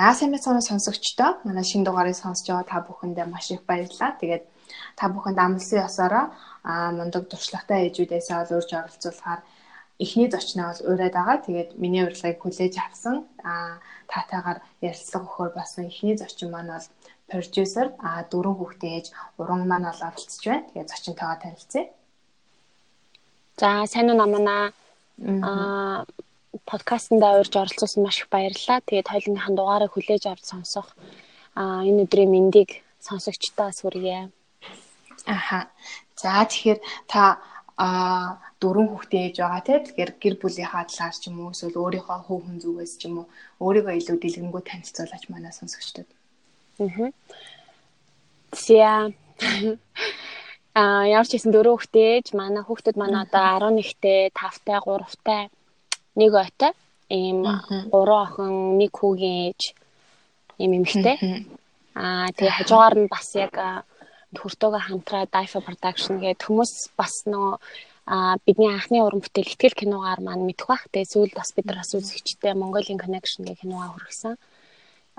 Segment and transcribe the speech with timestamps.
[0.00, 4.16] Сайн мэцэн сонсогчдоо манай шинэ дугаарыг сонсож байгаа та бүхэндээ маш их баярлалаа.
[4.16, 4.44] Тэгээд
[4.96, 6.24] та бүхэнд амлсан ёсороо
[6.96, 9.40] мундаг туршлагатай ээжүүдээс ол урьж оролцуулахаар
[10.00, 11.38] эхний зочноо бол ураад байгаа.
[11.44, 13.28] Тэгээд миний урилгыг хүлээж авсан
[14.08, 14.58] таатайгаар
[14.88, 16.86] ярилцлага өгөхөр болсон эхний зочин маань бол
[17.28, 20.68] продюсер а дөрөв хүүхдийн ээж уран маань бол оролцож байна.
[20.72, 21.84] Тэгээд зочинтойгоо танилцъя.
[23.60, 24.72] За сайн уу намана.
[25.44, 26.08] Аа
[26.66, 28.80] подкастнда урьж оролцуулсан маш их баярлалаа.
[28.82, 30.88] Тэгээд хоёулынхаа дугаарыг хүлээж авч сонсох
[31.54, 34.30] аа энэ өдрийн мэндийг сонсогчдоос хүргье.
[35.26, 35.70] Аха.
[36.16, 37.38] За тэгэхээр та
[37.80, 42.18] а дөрвөн хүүхдээ ээж байгаа тийм тэгэхээр гэр бүлийнхаа талаар ч юм уу эсвэл өөрийнхөө
[42.28, 43.26] хөв хүн зүгээс ч юм уу
[43.64, 46.08] өөрийгөө илүү дэлгэрэнгүй танилцуулаач манай сонсогчдод.
[46.84, 47.08] Аа.
[48.52, 49.08] Зя.
[50.76, 55.42] Аа ямар ч хэсэн дөрөв хүүхдээ ээж манай хүүхдүүд манай одоо 11-тэй, 5-тай, 3-тай
[56.16, 56.72] нэг ойтой
[57.10, 57.44] ийм
[57.90, 59.62] гурван охин нэг хүүгийн ээж
[60.62, 61.16] ийм эмэгтэй.
[61.94, 63.54] Аа тэгээ хажуугаар нь бас яг
[64.38, 67.54] хүртөөгөө хамтраа Daifa Production гэдэг хүмүүс бас нөгөө
[68.10, 70.86] а бидний анхны уран бүтээл ихтгэл киногаар маань мэдэх бах.
[70.90, 74.34] Тэгээ сүүлд бас бид нар бас үзэгчтэй Mongolian Connection гэх киногаа хүргэсэн.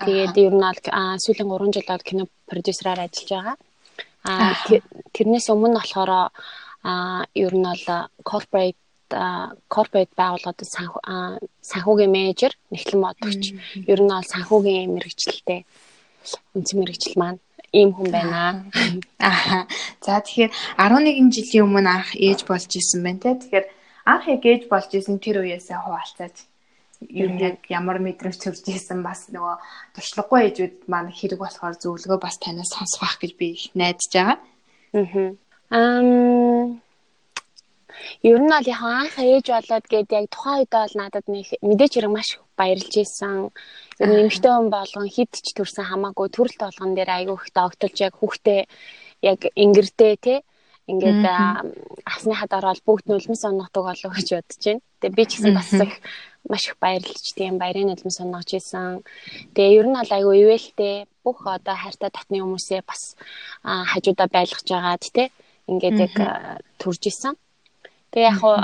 [0.04, 0.80] Тэгээд ер нь бол
[1.24, 3.56] сүүлийн 3 жил бол кино продюсераар ажиллаж байгаа.
[4.28, 4.56] А
[5.16, 6.12] тэрнээс өмнө болохоор
[6.84, 6.92] а
[7.36, 7.86] ер нь бол
[8.24, 8.80] corporate
[9.68, 10.60] корпорат байгууллагад
[11.62, 13.44] санхүүгийн менежер, нэгтлэн бодогч,
[13.88, 15.66] ер нь бол санхүүгийн мэрэгчлэлтэй
[16.56, 17.40] үндсэн мэрэгчл маань
[17.72, 18.68] ийм хүн байна.
[19.20, 19.66] Аа.
[20.04, 23.40] За тэгэхээр 11 жилийн өмнө анх ээж болж исэн байна те.
[23.40, 23.66] Тэгэхээр
[24.06, 26.38] анх яг ээж болж исэн тэр үеэсээ хуваалцаач.
[27.02, 29.56] Юу яг ямар мэдрэмж төрж исэн бас нөгөө
[29.96, 34.38] туршлагагүй ээжүүд маань хэрэг болохоор зөвлөгөө бас танаас сонсох гэж би их найдаж байгаа.
[34.94, 35.34] Аа.
[35.72, 36.82] Ам
[38.24, 41.94] Ер нь бол яг анх ээж болоод гээд яг тухайн үед бол надад нэг мэдээч
[41.96, 42.30] хэрэг маш
[42.60, 43.50] баярлж исэн.
[44.02, 47.98] Ер нь эмэгтэй хүн болгон хид ч төрсэн хамаагүй төрөлт болгон дээр айгүй их догтолж
[48.08, 48.62] яг хүүхдээ
[49.22, 50.36] яг ингэрдээ те
[50.90, 51.24] ингээд
[52.04, 54.82] асныхад ороод бүгд нулимс оногдог болов гэж бодож байна.
[55.00, 55.94] Тэгээ би ч гэсэн бас их
[56.50, 59.06] маш их баярлж тийм баярын нулимс оногж исэн.
[59.54, 63.16] Тэгээ ер нь бол айгүй ивэлтэй бүх одоо хайртай татны хүмүүсээ бас
[63.64, 65.24] хажуудаа байлгаж байгаад те
[65.70, 66.16] ингээд яг
[66.82, 67.38] төрж исэн.
[68.12, 68.56] Тэгээ яг хуу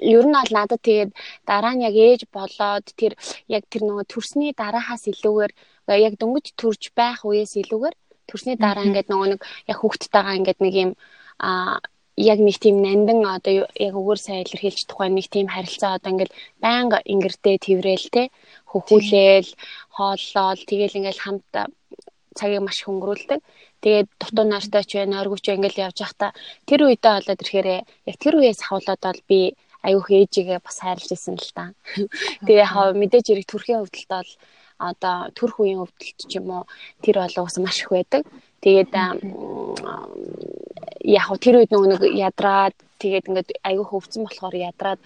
[0.00, 1.10] ер нь бол надад тэгээд
[1.48, 3.12] дараа нь яг ээж болоод тэр
[3.48, 5.52] яг тэр нөгөө төрсний дараахаас илүүгээр
[6.06, 7.96] яг дөнгөж төрж байх үеэс илүүгээр
[8.28, 9.40] төрсний дараа ингээд нөгөө нэг
[9.70, 10.90] яг хүүхдтэйгээ ингээд нэг юм
[11.40, 11.80] а
[12.16, 13.52] яг нэг тийм нандин одоо
[13.88, 16.32] яг өгөр сайн илэрхийлж тухай нэг тийм харилцаа одоо ингээд
[16.64, 18.22] байнга ингэрдээ тэрвэл те
[18.70, 19.50] хөхүүлээл
[19.96, 21.52] хооллол тэгэл ингээд хамт
[22.38, 23.40] цагийг маш их өнгөрүүлдэг.
[23.80, 26.30] Тэгээд дутуу нартай ч байна, оргич ингээл явж байхдаа
[26.68, 29.40] тэр үедээ болоод ирэхээр яг тэр үеэс хавлаад бол би
[29.80, 31.72] аюух ээжигээ бас хайрлаж исэн л та.
[32.44, 34.30] Тэгээ яг мэдээж эрэг төрхийн хөвдөлт бол
[34.80, 36.64] одоо төрх үеийн хөвдөлт ч юм уу
[37.00, 38.22] тэр бол уусаа маш их байдаг.
[38.60, 38.92] Тэгээд
[41.00, 45.00] яг тэр үед нэг ядраад тэгээд ингээд аюух хөвцөн болохоор ядраад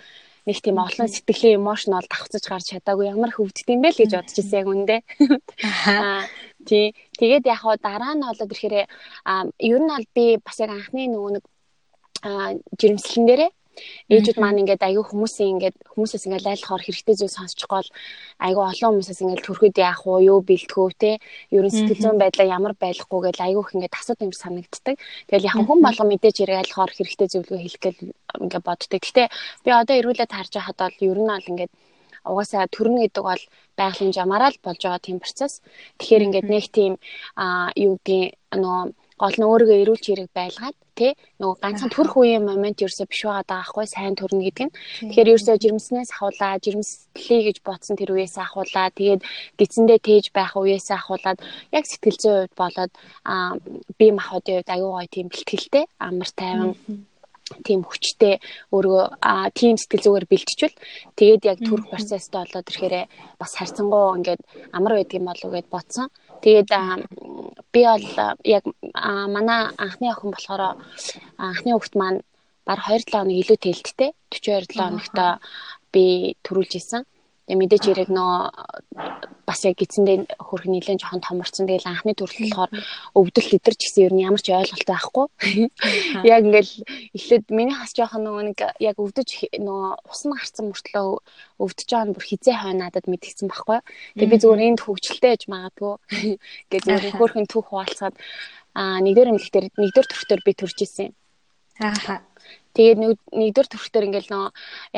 [0.44, 4.10] нэг тийм олон сэтгэлийн эмошн бол давхцаж гарч чадаагүй ямар хөвддөг юм бэ л гэж
[4.12, 4.96] бодож ирсэн яг үндэ.
[6.64, 6.86] Тий.
[7.18, 8.74] Тэгээд яг хаа дараа нь болоод ирэхээр
[9.70, 11.44] ер нь бол би бас яг анхны нөгөө нэг
[12.80, 13.50] жирэмслэн дээрээ
[14.14, 17.88] ээжүүд маань ингээд аягүй хүмүүсийн ингээд хүмүүсээс ингээд лайлахаар хэрэгтэй зүйл сонсчих гол
[18.44, 21.10] аягүй олон хүмүүсээс ингээд төрөхөд яах уу юу бэлтгэв те
[21.56, 24.94] ерөн сэтгэл зүйн байдлаа ямар байхгүй гэж аягүй их ингээд асууд юм санагддаг.
[25.28, 28.00] Тэгэл яг хүн болго мэдээж ирээ айлахаар хэрэгтэй зөвлөгөө хэлэх гэл
[28.44, 29.00] ингээд боддог.
[29.02, 29.22] Гэтэ
[29.64, 31.72] би одоо эргүүлээд харж байхад бол ер нь бол ингээд
[32.30, 33.42] угаасаа төрнө гэдэг бол
[33.78, 35.62] байгалийн жамаараа л болж байгаа тийм процесс.
[35.98, 36.92] Тэгэхээр ингээд нэг тийм
[37.84, 38.80] юу гэдгийг нөгөө
[39.20, 43.46] гол нь өөрийгөө эрүүл чирэг байлгаад тий нөгөө ганцхан төрөх үеийн момент ерөөсөө биш байгаа
[43.50, 44.74] даахгүй сайн төрнө гэдэг нь.
[45.10, 48.94] Тэгэхээр ерөөсөө жирэмснээс ахуулаа, жирэмслэе гэж бодсон тэр үеэс ахуулаа.
[48.98, 49.22] Тэгээд
[49.58, 51.38] гидсэндээ тээж байх үеэс ахуулаад
[51.76, 52.92] яг сэтгэл зүйн хувьд болоод
[53.26, 53.54] аа
[53.98, 56.70] бие махбодын хувьд аюу гой тийм бэлтгэлтэй амар тайван
[57.66, 58.40] тийм хүчтэй
[58.72, 59.02] өөрөө
[59.58, 60.76] тийм сэтгэл зүгээр бэлтжүүл
[61.18, 62.96] тэгээд яг төрөх процессд болоод ирэхээр
[63.40, 64.42] бас харьцангуй ингээд
[64.76, 66.08] амар байдаг юм болов гэд бодсон.
[66.44, 66.70] Тэгээд
[67.72, 68.06] би бол
[68.44, 68.64] яг
[69.36, 70.62] манай анхны охин болохоор
[71.36, 72.20] анхны хүүхэд маань
[72.64, 75.18] баг 2-7 хоног илүү тэлдтэй 42 7 хоногт
[75.92, 76.04] би
[76.44, 77.02] төрүүлж исэн.
[77.44, 78.48] Тэгээ мэдээч яриг нөө
[79.44, 81.68] бас яг гидсэндээ хөрх нилэн жоохон томорсон.
[81.68, 82.72] Тэгэл анхны төрөл болохоор
[83.12, 85.26] өвдөл литер ч гэсэн ер нь ямар ч ойлголт байхгүй.
[86.24, 86.72] Яг ингээл
[87.12, 89.28] эхлээд миний хас жоохон нөгөө нэг яг өвдөж
[89.60, 91.20] нөгөө усан гарцсан мөртлөө
[91.60, 93.78] өвдөж байгаа нь бүр хизээ хой надад мэдгдсэн байхгүй.
[94.16, 95.94] Тэгээ би зүгээр энд хөвгчлээ гэж магадгүй.
[96.72, 98.16] Гэж зүгээр хөрхэн түүх хуваалцаад
[98.72, 101.12] аа нэгдэр эмэгтэр нэгдэр төрхтөр би төрж исэн.
[101.78, 102.24] Ааха.
[102.74, 102.98] Тэгээд
[103.30, 104.46] нэгдүгээр төрхтөр ингээл нөө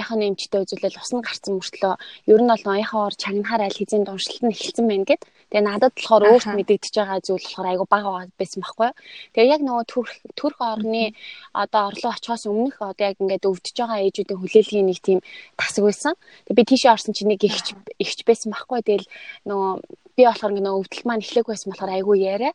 [0.01, 1.95] яхаа нэмчтэй үзүүлэл усны гарцсан мөртлөө
[2.33, 5.23] ер нь бол нөө яхаа ор чагнахаар аль хэзээ дуншилт нь эхэлсэн байна гэд.
[5.53, 8.91] Тэгээ надад болохоор өөрт мэдэгдэж байгаа зүйл болохоор айгу бага байсан байхгүй.
[9.37, 11.05] Тэгээ яг нөгөө төрх төрх орны
[11.53, 15.21] одоо орлоо очихоос өмнөх одоо яг ингээд өвдөж байгаа ээжүүдийн хүлээлгийн нэг тийм
[15.61, 16.15] тасаг байсан.
[16.49, 18.81] Тэгээ би тийшээ орсон чинь нэг ихч ихч байсан байхгүй.
[18.89, 19.07] Тэгэл
[19.45, 19.71] нөгөө
[20.17, 22.53] би болохоор ингээ нөө өвдөл маань эхлэх байсан болохоор айгүй яриа.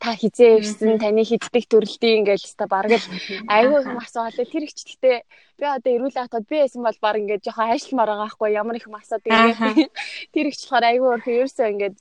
[0.00, 3.08] Та хизээ ирсэн таны хиддэг төрөлтийн ингээл өста бараг л
[3.48, 5.16] айгүй их асуугаад тэр их ч гэхдээ
[5.56, 8.88] би одоо ирүүл хатад би байсан бол баг ингээ жоохон ажилламаар байгаа байхгүй ямар их
[8.92, 9.88] масаад ингээ
[10.36, 11.92] тэр их ч болохоор айгүй өөрхөн ерөөсөө ингээ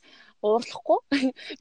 [0.44, 1.00] уурлахгүй.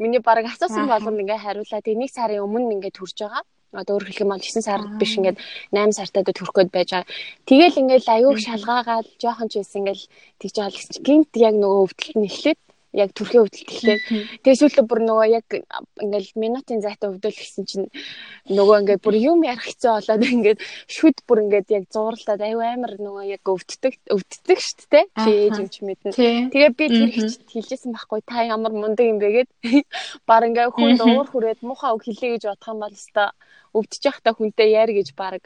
[0.03, 3.43] Миний баг асуусан болгонд ингээ хариулаад нэг сарын өмнө ингээ төрж байгаа.
[3.75, 5.39] Одоо өөр хэлэх юм бол 9 сар биш ингээд
[5.77, 7.11] 8 сартаа дэ төрөх гээд байж байгаа.
[7.45, 10.05] Тэгэл ингээл аюух шалгаагаад жоохон ч байсан ингээл
[10.41, 12.59] тэгж байгаа л гинт яг нөгөө өвдөлт нь эхлээд
[12.97, 14.03] яг төрхийн өвдөлт эхлээд
[14.41, 15.47] тэгээ сүүлдээ бүр нөгөө яг
[16.01, 17.87] ингээл минутын зайтай өвдөл гэсэн чинь
[18.49, 20.59] нөгөө ингээд бүр юм ярих хэцүү болоод ингээд
[20.89, 25.57] шүд бүр ингээд яг зурлаад аюу амар нөгөө яг өвддөг өвддөг шүү дээ чи ээж
[25.61, 26.17] юм чи мэднэ.
[26.49, 27.11] Тэгээ би тэр
[27.53, 28.21] хэлжсэн байхгүй.
[28.25, 29.51] Та ямар мундаг юм бэ гэд
[30.29, 33.29] баг ингээд хүн уур хүрээд муухай үг хэлээ гэж бодох юм бол өстой
[33.77, 35.45] өвдөж явахдаа хүнтэй яар гэж баг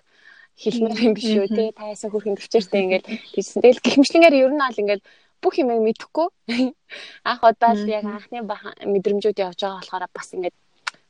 [0.62, 1.64] хэлмээр юм биш үү те.
[1.74, 3.04] Таасаа хүрхэн төвчээртэй ингээд.
[3.34, 3.62] Тэгсэн.
[3.64, 5.02] Тэгэл гихмшлэнгээр ер нь аль ингээд
[5.42, 6.28] бүх юм мэдэхгүй
[7.30, 8.40] анх удаа л яг анхны
[8.86, 10.56] мэдрэмжүүд явж байгаа болохоор бас ингээд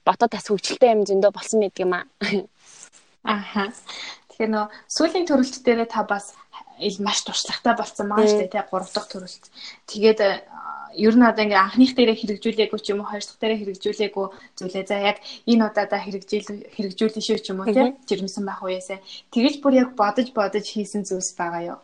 [0.04, 2.04] ботод бас хөвгчлөлтэй юм зөндөө болсон мэд юм аа.
[3.22, 3.70] Аха.
[4.32, 6.34] Тэгэхээр нөө сүүлийн төрөлт дээрээ та бас
[6.82, 9.44] ил маш туршлагатай болсон маа штэ тий 3 дахь төрөлт.
[9.86, 10.20] Тэгээд
[10.96, 14.26] ер нь одоо ингээ анхных дээрээ хэрэгжүүлээгүй ч юм уу хоёр дахь дээрээ хэрэгжүүлээгүй
[14.58, 18.98] зүйлээ за яг энэ удаадаа хэрэгжүүл хэрэгжүүлэн шүү ч юм уу тий жирэмсэн байх уяасаа
[19.32, 21.78] тэгэж бүр яг бодож бодож хийсэн зүйлс байгаа юу?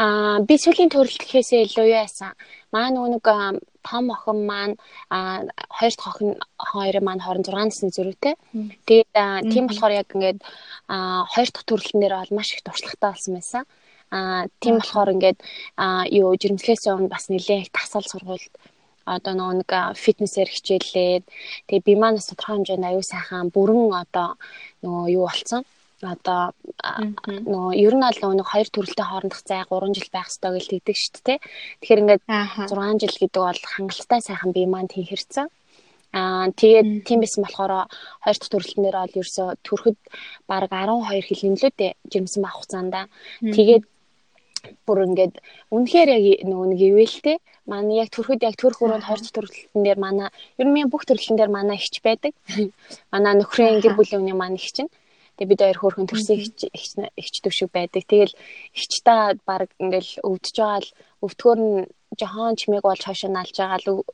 [0.00, 2.32] Аа би сүүлийн төрөлт гэхээсээ илүү юу яасан.
[2.72, 3.20] Маа нэг
[3.84, 4.74] том охин маань
[5.12, 5.44] а
[5.76, 8.34] хоёр дахь охин хоёрын маань 26 насны зөрүүтэй.
[8.88, 10.38] Тэгээд тийм болохоор яг ингээд
[10.88, 13.62] а хоёр дахь төрөлтөн дээр бол маш их туршлагатай болсон байсан.
[14.08, 15.38] А тийм болохоор ингээд
[15.76, 18.54] а юу жирэмслээс өмнө бас нэлээд их тасал сургуульд
[19.04, 19.70] одоо нөгөө нэг
[20.00, 21.24] фитнесээр хичээллээд
[21.68, 24.28] тэгээ би манаас тодорхой хэмжээнд аюу сайхан бүрэн одоо
[24.80, 25.62] нөгөө юу болцсон
[26.02, 26.52] одоо
[27.20, 30.96] нөгөө ер нь аль нөгөө хоёр төрөлтэй хоорондох зай 3 жил байх ёстой гэж тэгдэг
[30.96, 31.38] шүү дээ.
[31.80, 35.46] Тэгэхээр ингээд 6 жил гэдэг бол хангалттай сайхан бие маань тэнхэрсэн.
[36.16, 37.86] Аа тэгээд тийм байсан болохоор
[38.24, 39.98] хоёр дахь төрөлтнөр бол ерөөсө төрөхөд
[40.50, 42.94] баг 12 хил нэмлүүдээ жирэмсэн байх хугацаанд.
[43.54, 43.84] Тэгээд
[44.86, 45.34] бүр ингээд
[45.72, 47.36] үнэхээр яг нөгөө нэг ивэлтэй
[47.70, 50.28] манай яг төрөхөд яг төрөх өрөөнд хоёр дахь төрөлтөн дээр манай
[50.60, 52.32] ер нь бүх төрөлтөн дээр манай ихч байдаг.
[53.12, 54.90] Манай нөхрийн гэр бүлийн үнийн маань ихч нь.
[55.40, 56.36] Тэгээ бид хоёр хөөрхөн төрсөн
[57.16, 58.04] ихч төвшиг байдаг.
[58.04, 58.36] Тэгэл
[58.76, 60.92] ихч та баг ингээл өвдөж байгаа л
[61.24, 61.74] өвдгөр нь
[62.20, 64.04] жохон чимээг болж хойшоо наалж байгаа л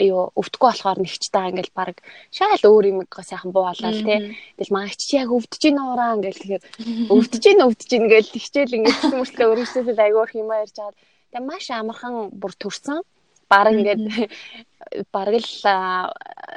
[0.00, 1.96] юу өвдөхгүй болохоор нэгч та ингээл баг
[2.32, 4.36] шаал өөр юм сайхан буулаад тий.
[4.56, 6.64] Тэгэл маагч чи яг өвдөж ийн уураа ингээл тэгэхээр
[7.16, 10.96] өвдөж ийн өвдөж ийн ингээл тэгчээл ингээд хэсэг мөртлөө өргөжсөөл айгуур юмаа ярьж байгаа.
[11.32, 13.00] Тэгээ маш амархан бүр төрсөн.
[13.48, 14.04] Бараг ингээд
[15.14, 15.48] бараг л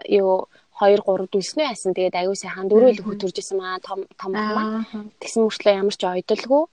[0.08, 0.48] юу
[0.78, 1.98] 2 3 дүүснэ яасан.
[1.98, 4.86] Тэгээд аюу сайхан дөрөв л хөтөрж исэн маа том том маа.
[5.22, 6.64] Тэгсэн мөртлөө ямар ч ойдолгүй.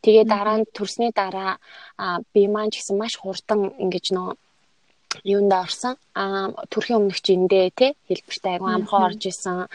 [0.00, 1.60] Тэгээд дараа нь төрсний дараа
[2.32, 4.32] би маань ч гэсэн маш хурдан ингэж нөө
[5.24, 5.94] юунда орсон.
[6.16, 9.68] Аа төрхийн өмнөх жиндээ тий хэлбэртэй аягүй амархан орж исэн.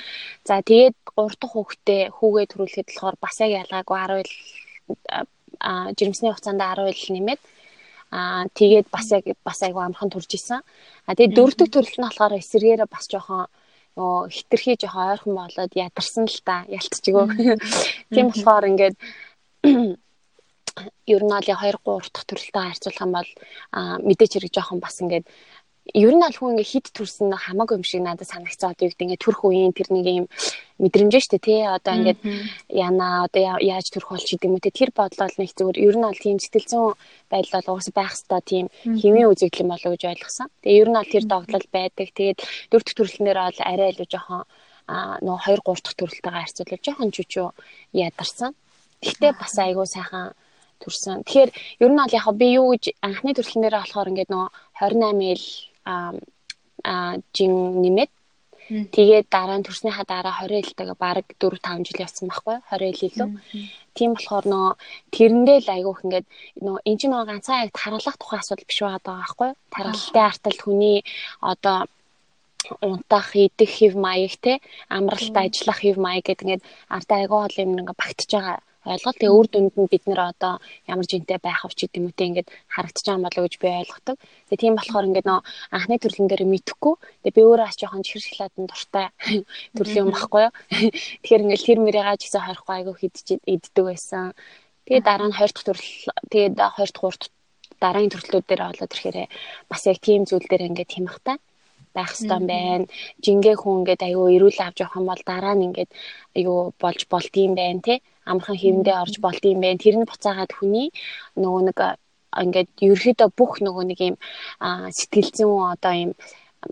[0.47, 4.33] За тэгээд 3 дахь хүүхдээ хүүгээ төрүүлэхэд болохоор бас яг ялгаагүй 10 ил
[5.61, 7.41] аа жирэмсний хугацаанд 10 ил нэмээд
[8.17, 10.61] аа тэгээд бас яг бас аягүй амархан төрж исэн.
[11.05, 13.45] А тэгээд дөрөвдөг төрөлт нь болохоор эсэргээрээ бас жоохон
[13.95, 17.25] оо хитрхий жоохон ойрхон болоод ядарсан л та ялцчихгүй.
[18.13, 18.95] Тийм болохоор ингээд
[21.15, 23.29] ер нь аль 2 3 дахь төрөлтэй харьцуулах юм бол
[24.03, 25.25] мэдээч хэрэг жоохон бас ингээд
[25.93, 29.05] ер нь аль хүн ингээ хит төрсөн хамаагүй юм шиг надад санагцсан одоо юу гэдэг
[29.05, 30.25] ингээ төрх үеийн тэр нэг юм
[30.81, 32.19] мэдрэмж штэ тий одоо ингээд
[32.73, 36.17] яна одоо яаж төрөх болч гэдэг юм те тэр бодлол нэг зүгээр ер нь аль
[36.17, 36.97] тийм сэтгэлзэн
[37.29, 40.49] байдал бол уус байх хэвээр тийм хэмээ үзэгдэл юм болов гэж ойлгосон.
[40.65, 42.07] Тэгээ ер нь аль тэр догтлол байдаг.
[42.17, 42.39] Тэгээд
[42.73, 44.43] дөрөв дэх төрөлтнөр бол арай илүү жоохон
[44.89, 47.47] а нөө 2 3 дахь төрөлтэйгээ харьцуулбал жоохон чүчүү
[47.93, 48.51] ядарсан.
[49.05, 50.33] Гэхдээ бас айгүй сайхан
[50.81, 51.23] төрсөн.
[51.25, 51.51] Тэгэхээр
[51.81, 54.45] ер нь бол яг би юу гэж анхны төрөлтнөрөө болохоор ингээд нөө
[54.81, 55.45] 28 ил
[55.85, 56.13] а
[57.35, 58.11] жин нэмээд
[58.69, 63.05] тэгээд дараа нь төрснийхаа дараа 20 илтэйгээ баг 4 5 жил явсан байхгүй 20 ил
[63.09, 63.29] илүү.
[63.93, 64.67] Тийм болохоор нөө
[65.13, 66.27] тэрэндээ л айгүйх ингээд
[66.65, 69.49] нөө эн чинь нөө ганцхан яг тархалах тухай асуудал биш байгаа байхгүй.
[69.73, 70.97] Тархалтай артал хүний
[71.51, 71.77] одоо
[72.81, 74.53] унтах, идэх хэв маяг те
[74.89, 79.17] амралт ажиллах хэв маяг гэдэг ингээд артаа айгүй хол юм ингээ багтж байгаа ойлголт.
[79.19, 80.53] Тэгээ үр дүнд нь бид нэр одоо
[80.85, 84.17] ямар жинтэй байх вэ ч гэдэг юм те ингээд харагдаж байгаа болоо гэж би ойлгодог.
[84.49, 85.41] Тэгээ тийм болохоор ингээд нөө
[85.75, 86.95] анхны төрлөн дээр мэдхгүй.
[87.25, 89.07] Тэгээ би өөрөө ас жоохон чихэр шоколаданд дуртай
[89.77, 90.53] төрлийн юм баггүй юу.
[91.25, 94.33] Тэгэхээр ингээд тэр мөрийгаа ч гэсэн хорихгүй айгүй хидж иддэг байсан.
[94.85, 95.89] Тэгээ дараа нь 20 дахь төрөл
[96.29, 97.33] тэгээ 20 дахь 3 дахь
[97.81, 99.17] дараагийн төрлүүд дээр болоод ирэхээр
[99.69, 101.37] бас яг тийм зүйл дээр ингээд хямхтай
[101.95, 102.85] байх хэрэгтэй байна.
[103.23, 105.91] Жингээ хүн ингээд аюу эрүүл авч явах юм бол дараа нь ингээд
[106.37, 107.95] аюу болж болдгийм байна те.
[108.29, 109.81] Амархан хэрэндээ орж болдгийм байна.
[109.81, 110.89] Тэр нь буцаагаад хүний
[111.37, 111.79] нөгөө нэг
[112.35, 114.15] ингээд ерөөхдөө бүх нөгөө нэг юм
[114.97, 116.11] сэтгэл зүйн одоо юм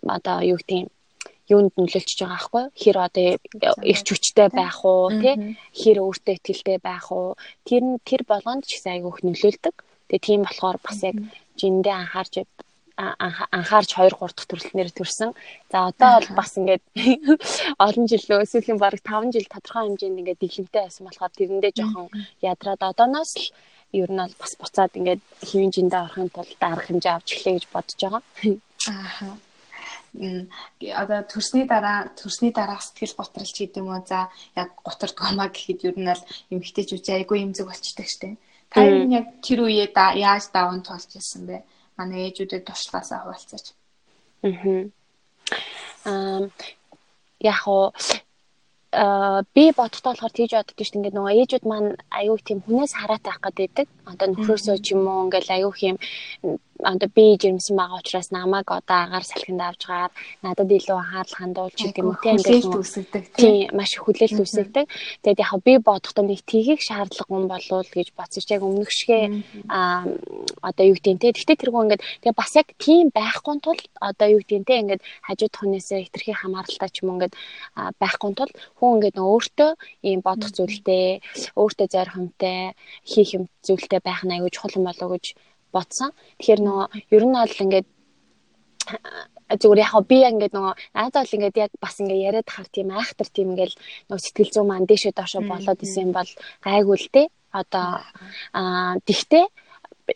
[0.03, 0.89] одоо юу гэдэг юм
[1.51, 2.65] юунд нөлөөлчихөж байгаа аахгүй?
[2.81, 3.25] Хэр одоо
[3.91, 5.35] эрч хүчтэй байх уу тий
[5.79, 7.35] хэр өөртөө ихтэй байх уу?
[7.67, 9.75] Тэр нь тэр болгонд ч гэсэн айгүйх нөлөөлдөг.
[10.07, 11.17] Тэгээ тийм болохоор бас яг
[11.59, 12.33] жиндээ анхаарч
[12.97, 15.31] анхаарч 2 3 дахь төрөлтнөр төрсэн.
[15.71, 16.83] За одоо бол бас ингээд
[17.85, 22.07] олон жил лөө сүүлийн бараг 5 жил тодорхой хэмжээнд ингээд дэглэмтэй байсан болохоор тэрэндээ жоохон
[22.41, 23.47] ядраад одооноос л
[23.93, 27.65] ер нь бол бас буцаад ингээд хэвийн жиндээ орохын тулд арга хэмжээ авч эхлэе гэж
[27.73, 28.23] бодож байгаа.
[28.93, 29.37] Аа
[30.13, 35.97] одоо төрсний дараа төрсний дараа сэтгэл готролч гэдэг юм уу за яг готрдгоомаа гэхэд ер
[35.97, 36.23] нь бол
[36.53, 38.37] эмгтээчүүд айгүй имзэг болчдаг штеп.
[38.69, 41.65] Та нь яг тэр үеэ яаж даван тулж ирсэн бэ?
[41.97, 43.65] Манай ээжүүдэд туршлагаасаа хуваалцаач.
[46.05, 46.49] Аа.
[47.39, 47.93] Яг уу
[49.55, 50.97] би бодтоо болохоор тийж боддог шүү дээ.
[50.99, 53.87] Ингээд нөгөө ээжүүд маань аюу тийм хүнээс хараад байх гэдэг.
[54.05, 55.97] Одоо нөхрөөсөө ч юм уу ингээд аюу юм
[56.83, 60.11] одоо би жирэмсэн байгаа учраас намайг одоо агаар салхинд авч гаар
[60.43, 62.19] надад илүү анхаарал хандуулж гэдэг юм уу?
[62.23, 64.85] тийм ингээд үсгдэг тийм маш хүлээлт үсгдэг.
[65.23, 68.47] Тэгээд яг би бодохдоо нэг тгийх шаардлага юм болов гэж бодсоч.
[68.51, 70.03] Яг өмнөх шигэ а
[70.61, 71.31] одоо юу гэдэг те.
[71.31, 75.53] Гэхдээ тэргүй ингээд тэгээ бас яг тийм байхгүй тул одоо юу гэдэг те ингээд хажууд
[75.55, 77.33] хүнээсээ хитрхи хамааралтай ч юм ингээд
[78.01, 79.71] байхгүй тул хүн ингээд өөртөө
[80.07, 81.23] ийм бодох зүйлтэй
[81.55, 82.75] өөртөө зорихомтой
[83.07, 85.25] хийх юм зүйлтэй байх нь аягүй чухал уу гэж
[85.75, 86.09] бодсон.
[86.39, 87.87] Тэгэхээр нөгөө ер нь бол ингээд
[89.61, 93.29] зүгээр яг би ингээд нөгөө наадаа л ингээд яг бас ингээд яриад хав тийм айхтар
[93.29, 93.73] тийм ингээд
[94.07, 96.29] нөгөө сэтгэл зүйн маань дээшээ доошо болоод исэн бол
[96.65, 97.23] гайгүй л те.
[97.53, 98.01] Одоо
[98.53, 99.45] аа тэгтээ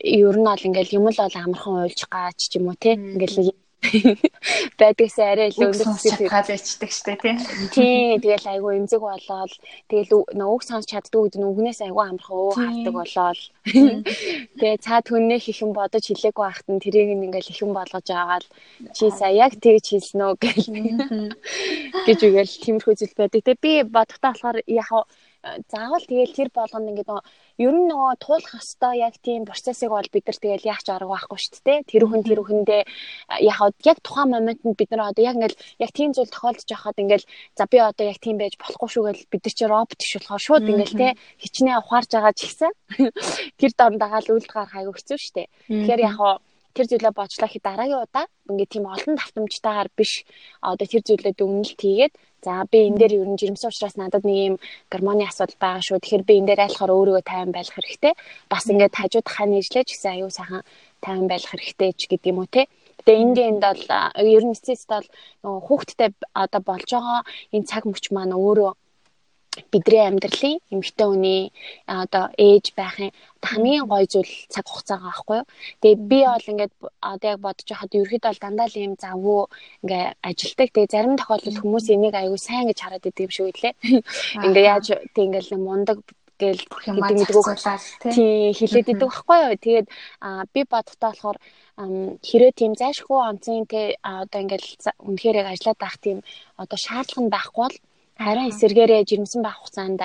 [0.04, 2.96] ер нь бол ингээд юм л бол амархан уйлж гаач ч юм уу те.
[2.96, 3.54] Ингээд
[4.80, 6.34] байдгаас арай илүү өндөр сэтгэл.
[6.50, 7.34] ячдаг штэ тий.
[7.70, 9.52] Тий, тэгэл айгүй эмзэг болоод
[9.86, 13.40] тэгэл нөөг сонсч чаддаг үед нүгнээс айгүй амархан өө хавдаг болоод.
[14.58, 18.48] Тэгээ цаад хүннээ хийхэн бодож хилээгүй байхад нь тэрийг ингээл ихэн болгож байгаа л
[18.96, 20.34] чи сая яг тэгж хэлсэн үү
[22.06, 23.40] гэж үгээл тиймэрхүү зүйл байдаг.
[23.46, 24.90] Тэгээ би бодохтаа болохоор яг
[25.42, 27.24] заавал тэгэл тэр болгоно ингээд нөгөө
[27.62, 31.14] ер нь нөгөө туулах хэвээр яг тийм процессыг бол бид нар тэгэл яах ч арга
[31.14, 31.78] байхгүй шүү дээ.
[31.86, 32.82] Тэр хүн тэр хүндээ
[33.46, 37.24] яг яг тухайн моментод бид нар одоо яг ингээд яг тийм зүйл тохиолдож байхад ингээд
[37.54, 40.42] за би одоо яг тийм байж болохгүй шүү гэж бид нар чи робот иш болохоор
[40.42, 42.72] шууд ингээд те хичнээн ухаарж байгаа ч гэсэн
[43.62, 45.48] тэр дорндагаал үйлдэл гарах айгүй хэцүү шүү дээ.
[45.70, 46.18] Тэгэхээр яг
[46.78, 50.12] тэр зүйлээ бочлоо хи дараагийн удаа ингээд тийм олон давтамжтайгаар биш
[50.62, 52.14] одоо тэр зүйлээ дүгнэлт хийгээд
[52.46, 54.56] за би энэ дээр ер нь жирэмсэн учраас надад нэг юм
[54.92, 55.98] гормоны асуудал байгаа шүү.
[55.98, 58.14] Тэгэхээр би энэ дээр айлахаар өөрийгөө тайван байх хэрэгтэй.
[58.46, 60.62] Бас ингээд хажууд хаана ижлэж гэсэн аюу сайхан
[61.02, 62.70] тайван байх хэрэгтэй ч гэдэг юм уу те.
[63.02, 63.82] Тэгээ энд энд бол
[64.22, 65.06] ер нь эцэст бол
[65.42, 67.20] нөгөө хүүхдтэй одоо болж байгаа
[67.54, 68.70] энэ цаг мөч маань өөрөө
[69.72, 71.42] бидний амьдралын эмэгтэй хүний
[71.86, 73.10] одоо ээж байхын
[73.42, 75.46] хамгийн гоё зүйл цаг хугацаагаа аахгүй юу.
[75.82, 76.72] Тэгээд би бол ингээд
[77.12, 79.40] одоо яг бодож байхад ерөөхдөө бол дандаа л юм завгүй
[79.82, 80.68] ингээ ажилдаг.
[80.74, 83.74] Тэгээд зарим тохиолдолд хүмүүс энийг аягүй сайн гэж хараад идэг юм шиг үлээ.
[84.46, 85.98] Ингээ яаж тэг ингээл мундаг
[86.38, 87.48] гээл гэдэг мэдгүйг
[88.14, 89.54] тий хилээд идэг байхгүй юу.
[89.58, 89.86] Тэгээд
[90.54, 91.38] би бодохтой болохоор
[92.22, 94.68] хэрэг тийм зайшгүй онцын те одоо ингээл
[95.02, 96.18] үнэхээр яг ажиллаад байх тийм
[96.62, 97.76] одоо шаардлага байхгүй бол
[98.18, 100.02] Харин эсэргээрээ жирэмсэн байх хугацаанд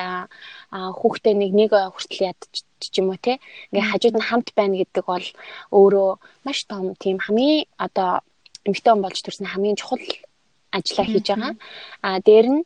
[0.69, 3.41] хүүхдээ нэг нэг хүртэл ядчих юм уу те.
[3.73, 5.27] Ингээ хажууд нь хамт байна гэдэг бол
[5.73, 6.09] өөрөө
[6.45, 8.21] маш том тийм хамгийн одоо
[8.69, 10.05] эмэгтэй болж төрсэн хамгийн чухал
[10.77, 11.53] ажиллаа хийж байгаа.
[12.05, 12.61] А дээр нь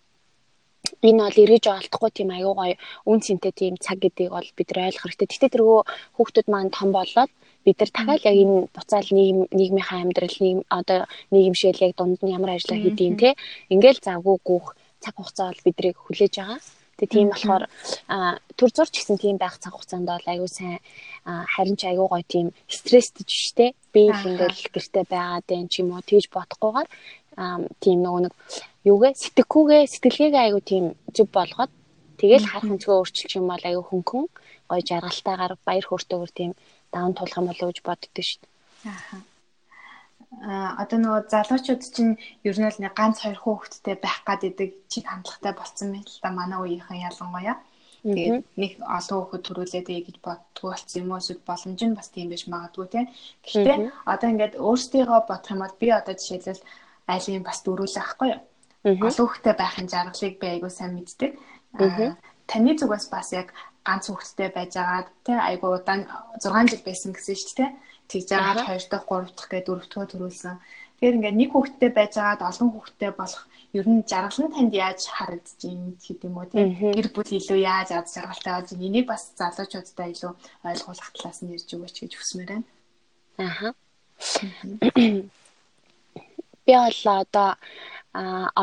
[1.08, 2.72] энэ бол эргэж олдохгүй тийм аюу гай
[3.10, 5.28] үн цэнтэй тийм цаг гэдгийг бол бид нар ойлгох хэрэгтэй.
[5.28, 5.82] Гэхдээ тэргөө
[6.16, 7.32] хүүхдүүд маань том болоод
[7.66, 11.00] бид нар дахиад яг энэ буцаал нийгэм нийгмийнхаа амьдрал нийгэм одоо
[11.32, 13.30] нийгэмшээл яг дунд нь ямар ажиллаа хийдийм те.
[13.74, 14.68] Ингээл завгүй гүөх
[15.04, 16.60] цаг хугацаа бол бидрийг хүлээж байгаа.
[16.98, 17.64] Тэгээ тийм болохоор
[18.58, 20.82] төр зурч гэсэн тийм байх цаг хугацаанд бол аягүй сайн
[21.54, 23.78] харин ч аягүй гоё тийм стресстэй штэ.
[23.94, 26.90] Би л ингээл гэрте байгаад энэ ч юм уу тэгж бодохгүйгээр
[27.84, 28.34] тийм нөгөө нэг
[28.90, 31.72] юугээ сэтгэхүүгээ сэтгэлгээгээ аягүй тийм зүв болгоод
[32.18, 34.26] тэгэл харах өнцгөө өөрчилчих юм бол аягүй хөнгөн
[34.70, 36.52] гоё жаргалтайгаар баяр хөөртэйгээр тийм
[36.90, 38.46] даван тулах юм болов уу гэж боддөө штэ.
[38.90, 39.22] Аа
[40.32, 45.08] одоо нөгөө залуучууд чинь ер нь л нэг ганц хоёр хүүхэдтэй байх гад идэг чиг
[45.08, 47.56] хандлагатай болцсон байл та манай үеийнхэн ялангуяа.
[48.04, 52.08] Тэгээд нэг олон хүүхэд төрүүлээд ээ гэж боддгоо болсон юм уу эсвэл боломж нь бас
[52.12, 53.02] тийм биш магадгүй те.
[53.44, 56.64] Гэхдээ одоо ингээд өөрсдийгөө бодох юм бол би одоо жишээлбэл
[57.08, 58.42] айлын бас дөрүүлээ ахгүй юу?
[59.08, 61.32] Олон хүүхэдтэй байхын жаргалыг би айгуу сайн мэддэг.
[62.48, 63.52] Таны зүгээс бас яг
[63.88, 66.04] ганц хүүхэдтэй байжгаад те айгуу удаан
[66.44, 67.72] 6 жил байсан гэсэн шүү дээ.
[68.12, 70.56] Тэгж яагаад 2 дахь 3 дахь гэ 4 дахь төрүүлсэн.
[70.98, 73.44] Тэгэхээр ингээд нэг хүүхэдтэй байжгаад олон хүүхэдтэй болох
[73.78, 77.60] ер нь жаргал нь танд яаж харагдаж юм гэдэг юм уу тийм гэр бүл илүү
[77.62, 80.32] яаж аз жаргалтай болж энийг бас залуучуудтай илүү
[80.66, 82.68] ойлгуулах талаас нь ярьж өгөөч гэж хүсмээр байна.
[83.38, 83.70] Аха.
[86.66, 87.50] Би бол одоо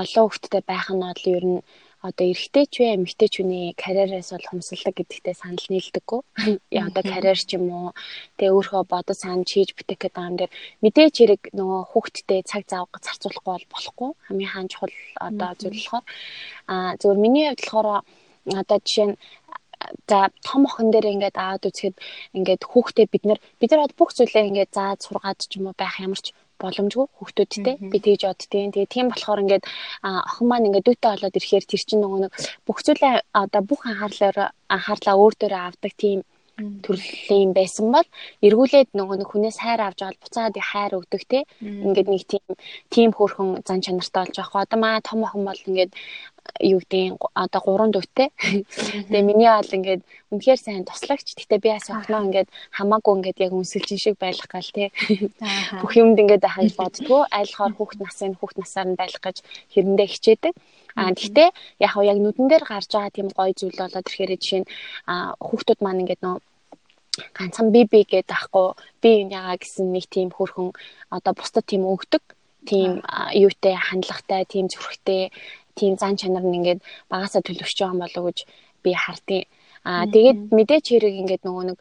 [0.00, 1.60] олон хүүхэдтэй байх нь бол ер нь
[2.04, 6.20] одоо эрэгтэй ч вэ эмэгтэй ч үний карьераас бол хомсолдог гэдэгтээ санал нийлдэггүй.
[6.68, 7.88] Яа одоо карьер ч юм уу
[8.36, 10.52] тэгээ өөрөө бодож санаж хийж бүтээх гэдэг юм дээр
[10.84, 14.10] мэдээч хэрэг нөгөө хүүхдтэй цаг зав зарцуулахгүй бол болохгүй.
[14.28, 16.04] Хамгийн хаан чухал одоо зүйл болохоор
[16.68, 17.88] аа зөвөр миний хувьд болохоор
[18.60, 19.16] одоо жишээ нь
[20.08, 21.96] за том охин дээр ингээд аваад үзэхэд
[22.36, 25.96] ингээд хүүхдээ бид нар бид нар бүх зүйлээ ингээд зааж сургаад ч юм уу байх
[26.00, 26.32] ямар ч
[26.62, 28.72] боломжгүй хүүхдүүдтэй би тэгж боддtiin.
[28.74, 29.64] Тэгээ тийм болохоор ингээд
[30.02, 32.32] охин маань ингээд дүүтэй болоод ирэхээр тэр чинь нөгөө нэг
[32.66, 36.20] бүх зүйлээ одоо бүх анхаарлаа анхаарлаа өөр дөрөө авдаг тийм
[36.54, 38.06] төрлийн байсан бол
[38.46, 41.38] эргүүлээд нөгөө нэг хүнээс хайр авч аваад буцаад хайр өгдөг те.
[41.58, 42.44] Ингээд нэг тийм
[42.94, 44.62] тийм хөөрхөн зан чанартай болж байгаа.
[44.62, 45.92] Одоо маа том охин бол ингээд
[46.60, 48.28] юу гэдэг одоо гурван дүүтэй.
[49.10, 51.34] Тэгээ миний бол ингээд үнэхээр сайн туслагч.
[51.34, 54.92] Гэтэ би бас охноо ингээд хамаагүй ингээд яг үнсэлжин шиг байх гал тий.
[55.82, 57.26] Бүх юмд ингээд байхыг боддгоо.
[57.32, 60.54] Айлхаар хүүхд насын хүүхд насаар нь байх гэж хэрэндээ хичээдэг.
[60.94, 61.50] А гэхдээ
[61.82, 64.70] яг яг нүдэн дээр гарч байгаа тийм гоё зүйл болоод ирэхээр жишээ нь
[65.42, 66.38] хүүхдүүд маань ингээд нөө
[67.34, 68.68] ганцхан би би гэдэг ахгүй
[69.02, 70.70] би яага гэсэн нэг тийм хөрхөн
[71.10, 72.22] одоо бусдад тийм өгдөг
[72.66, 73.02] тийм
[73.34, 75.30] юутай хандлагатай тийм зүрхтэй
[75.78, 76.80] тийм зан чанар нь ингээд
[77.12, 78.38] багасаа төлөвшөж байгаа болов уу гэж
[78.84, 79.44] би хардیں۔
[79.84, 81.78] Аа тэгээд мэдээч хэрэг ингээд нөгөө нэг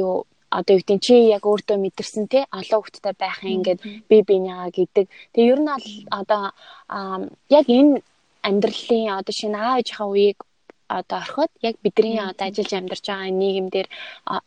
[0.00, 4.70] юу одоо юу гэдэг чи яг өөртөө мэдэрсэн те олон хүүхдтэй байхын ингээд би бинийгаа
[4.72, 5.06] гэдэг.
[5.32, 5.88] Тэгээ ер нь бол
[6.20, 6.42] одоо
[7.52, 8.00] яг энэ
[8.48, 10.38] амьдралын одоо шинэ аав ээжийнхаа үеийг
[10.88, 13.86] одоо орхиод яг бидний одоо ажиллаж амьдарч байгаа нийгэмдэр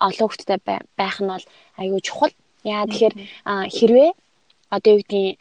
[0.07, 0.57] олон хүүхдтэй
[0.97, 1.45] байх нь бол
[1.77, 2.33] аюул чухал.
[2.65, 3.15] Яа тэгэхээр
[3.77, 4.09] хэрвээ
[4.73, 5.37] одоо юу гэдгийг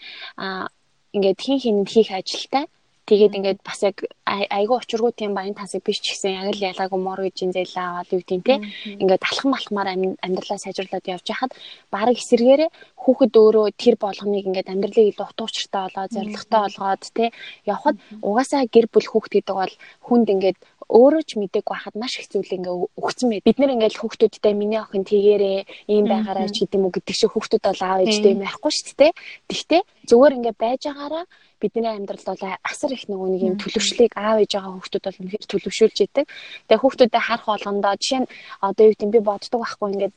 [1.17, 2.65] ингээд хин хинд хийх ажилтай
[3.09, 7.01] Тэгээд ингээд бас яг айгүй учиргүй тийм баян тансыг биш ч гэсэн яг л ялаагүй
[7.01, 8.55] мор гэж зээлээ аваад юу тийм те
[8.87, 9.89] ингээд алхам алхмаар
[10.25, 11.53] амьдралаа сайжруулад явж хахад
[11.91, 12.71] баг эсэргээрээ
[13.03, 17.25] хүүхэд өөрөө тэр болгоныг ингээд амьдралыг илүү утга учиртай болоод зоригтой болгоод те
[17.67, 19.75] явхад угаасаа гэр бүл хүүхэд гэдэг бол
[20.07, 20.59] хүнд ингээд
[20.91, 23.47] өөрөө ч мдэггүй хахад маш их зүйл ингээ өгсөн байд.
[23.47, 27.63] Бид нэр ингээл хүүхдүүдтэй миний охин тэгээрээ ийм байгаараа ч гэдэм үү гэдэг шиг хүүхдүүд
[27.63, 29.13] бол аав ээжтэй юм байхгүй шүү дээ.
[29.47, 31.25] Тэгтээ зүгээр ингээ байж байгаараа
[31.63, 35.47] бидний амьдралд бол асар их нөгөө нэг юм төлөвшлийг аав ээж байгаа хүүхдүүд бол үнэхээр
[35.47, 36.27] төлөвшүүлж идэг.
[36.67, 40.15] Тэгээ хүүхдүүдэд харах болгондоо жишээ нь одоо юу гэдэм би боддог байхгүй ингээд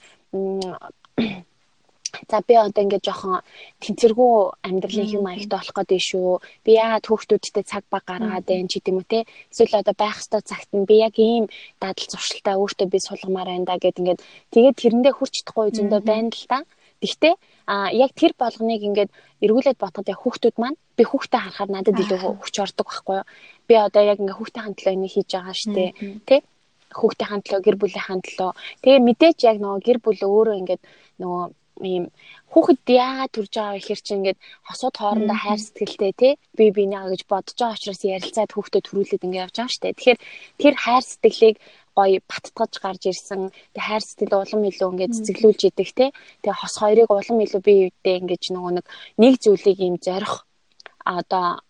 [2.30, 3.42] За би одоо ингээд жоохон
[3.82, 4.34] тэнцэргүй
[4.68, 6.32] амьдралын хэм маягтай болох гэдэг шүү.
[6.66, 9.20] Би яагаад хүүхдүүдтэй цаг баг гаргаад байна ч гэдэм үү те.
[9.50, 11.50] Эсвэл одоо байх ёстой цагт нь би яг ийм
[11.82, 14.22] дадал зуршилтай өөртөө би сулгамаар байна да гэд ингээд
[14.54, 16.60] тэгээд тэрэндээ хүрч чадахгүй зөндөө байна л та.
[17.02, 17.36] Гэхдээ
[17.68, 19.12] а яг тэр болгоныг ингээд
[19.44, 23.28] эргүүлээд бодоход яг хүүхдүүд маань би хүүхдээ харахаар надад илүү хүч ордог байхгүй юу.
[23.68, 25.86] Би одоо яг ингээд хүүхдээ хандлаа энийг хийж байгаа штэ
[26.30, 26.40] тий
[26.94, 28.52] хүүхдээ хандлаа гэр бүлийн хандлаа.
[28.86, 30.82] Тэгээ мэдээж яг нөгөө гэр бүл өөрөө ингээд
[31.20, 31.44] нөгөө
[31.82, 32.14] ийм
[32.54, 37.22] хүүхэд яагаад төрж байгаа ихэр чи ингээд хосууд хоорондоо хайр сэтгэлтэй тий би бинийгаа гэж
[37.26, 39.98] бодож байгаа учраас ярилцаад хүүхдэд төрүүлээд ингээд явж байгаа штэ.
[39.98, 40.20] Тэгэхээр
[40.62, 41.58] тэр хайр сэтгэлийг
[41.98, 43.42] гоё баттгаж гарч ирсэн.
[43.74, 46.06] Тэг хайр сэтгэл улам илүү ингээд цэцэглүүлж идэх те.
[46.46, 48.86] Тэг хос хоёрыг улам илүү бие биедээ ингээд нөгөө нэг
[49.22, 50.46] нэг зүйлийг юм зорих
[51.06, 51.62] одоо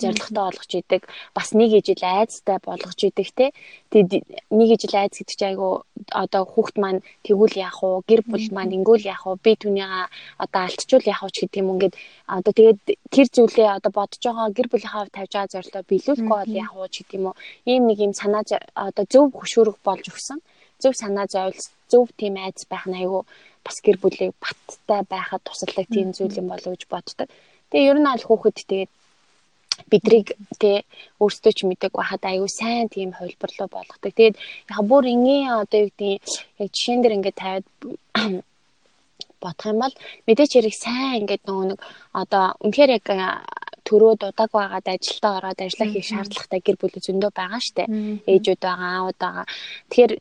[0.00, 1.02] зоригтой болгож идэг.
[1.36, 3.46] Бас нэг ижил айцтай болгож идэг те.
[3.92, 8.00] Тэгээд нэг ижил айц гэдэг чинь айгу одоо хүүхд маань тэгвэл яах вэ?
[8.08, 9.36] Гэр бүл маань ингүүл яах вэ?
[9.44, 10.08] Би түүнийга
[10.40, 11.94] одоо алтчуул яах вэ гэдэг юм ингээд
[12.26, 12.80] одоо тэгээд
[13.12, 17.16] тэр зүйлээ одоо бодож байгаа гэр бүлийнхаа тавьж байгаа зорилгоо биелүүлэхгүй бол яах вэ гэдэг
[17.18, 17.36] юм уу?
[17.68, 20.38] Ийм нэг юм санаа одоо зөв хөшүүрэг болж өгсөн.
[20.80, 23.28] Зөв санаа зовлс зөв тийм айц байх нь айгу
[23.64, 27.28] бас гэр бүлийг баттай байхад тусалдаг тийм зүйл юм болов гэж боддог.
[27.68, 28.90] Тэгээ ер нь аль хүүхэд тэгээд
[29.86, 30.82] бидрийг тэ
[31.22, 34.12] өөрсдөө ч мэдээг байхад аюу сайн тийм хувилбарлуу болгодог.
[34.12, 34.36] Тэгээд
[34.74, 36.22] яг бүр ингийн одоо юу гэдгийг
[36.58, 37.66] яг жишээн дээр ингээд тавиад
[39.42, 39.94] бодох юм бол
[40.26, 41.80] мэдээч хэрэг сайн ингээд нөгөө нэг
[42.12, 43.06] одоо үнэхээр яг
[43.88, 47.84] төрөө дудаг байгаад ажилдаа ороод ажиллаа хийх шаардлагатай гэр бүл зөндөө байгаа штэ.
[48.28, 49.46] Ээжүүд байгаа, аауд байгаа.
[49.88, 50.12] Тэгэхээр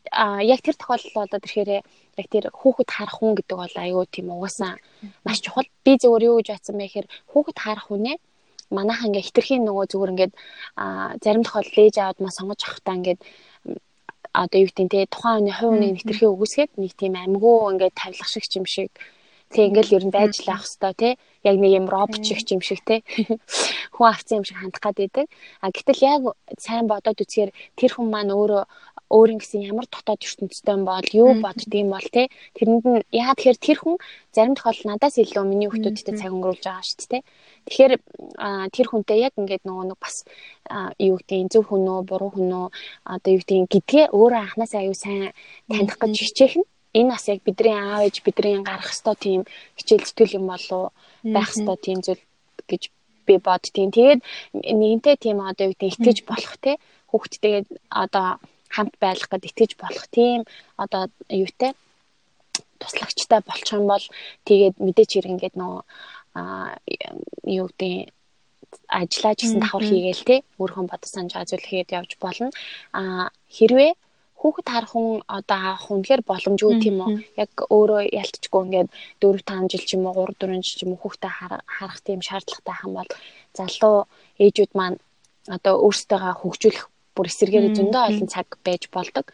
[0.54, 1.70] яг тэр тохиолдол болоод ирэхээр
[2.22, 4.74] яг тэр хүүхэд харах хүн гэдэг бол аюу тийм угаасаа
[5.26, 5.67] маш чухал.
[5.84, 8.17] Би зөвөр юу гэж бодсон бэ гэхээр хүүхэд харах хүнээ
[8.73, 10.34] манайхан ингээ хитрхийн нөгөө зүгээр ингээд
[11.23, 13.21] зарим тохиолдолд ээж аваад ма сонгож авахтаа ингээд
[14.34, 18.30] одоо юу гэдэг те тухайн хүний хувь хүний нэвтрхийг үгүйсгээд нэг тийм амьгуу ингээд тавилах
[18.30, 18.91] шиг юм шиг.
[19.49, 21.10] Тэг ингээл ер нь байж л авах хэвээр те.
[21.47, 23.01] Яг нэг юм робот шиг юм шиг те.
[23.95, 25.25] Хүн авсан юм шиг хандах гад байдаг.
[25.63, 26.21] А гэтэл яг
[26.60, 28.63] сайн бодоод үзэхээр тэр хүн маань өөрөө
[29.08, 33.78] өөрийн гэсэн ямар дотоод ертөнцтэй бол юу боддгийм бол те тэрэнд нь яа тэгэхээр тэр
[33.80, 33.96] хүн
[34.36, 37.24] зарим тохиолдолд надаас илүү миний хүмүүсттэй цаг өнгөрүүлж байгаа шүү дээ
[37.67, 37.93] тэгэхээр
[38.76, 40.15] тэр хүнтэй яг ингээд нөгөө нэг бас
[41.00, 42.67] юу гэдэг зөв хүн үү буруу хүн үү
[43.13, 45.32] одоо юу гэдэг гэдгээ өөрөө анханасаа аюу сайн
[45.72, 46.67] таних гэж хичээх нь
[46.98, 49.41] энэ бас яг бидний аав ээж бидний гарах ёстой тийм
[49.80, 50.91] хичээл зүтгэл юм болов
[51.24, 52.24] байх ёстой тийм зүйл
[52.67, 52.84] гэж
[53.28, 53.91] би боддtiin.
[53.91, 54.22] Тэгээд
[54.56, 56.72] нэгэнтээ тийм одоо юу гэдэг итгэж болох те
[57.12, 58.39] хүүхдтэйгээ одоо
[58.75, 60.43] хамт байх гэд итгэж болох тийм
[60.77, 61.71] одоо юутэй
[62.80, 64.06] туслагчтай болчих юм бол
[64.47, 65.82] тэгээд мэдээч хэрэг ингээд нөгөө
[67.58, 68.13] юу гэдэг
[68.88, 72.51] ажиллаа гэсэн давхар хийгээл те өөрхөн бодсон санаж ажил хийгээд явж болно.
[72.93, 73.91] А хэрвээ
[74.38, 77.12] хүүхэд харах хүн одоо авах үнэхээр боломжгүй тийм үү?
[77.41, 78.89] яг өөрөө ялтчгүй ингээд
[79.23, 81.34] 4 5 жил ч юм уу 3 4 жил ч юм уу хүүхдээ
[81.75, 83.10] харах тийм шаардлагатай хам бол
[83.58, 83.97] залуу
[84.38, 84.97] ээжүүд маань
[85.56, 86.86] одоо өөрсдөө хөгжүүлэх
[87.17, 89.34] бүр эсэргээр зөндөө олон цаг байж болдог.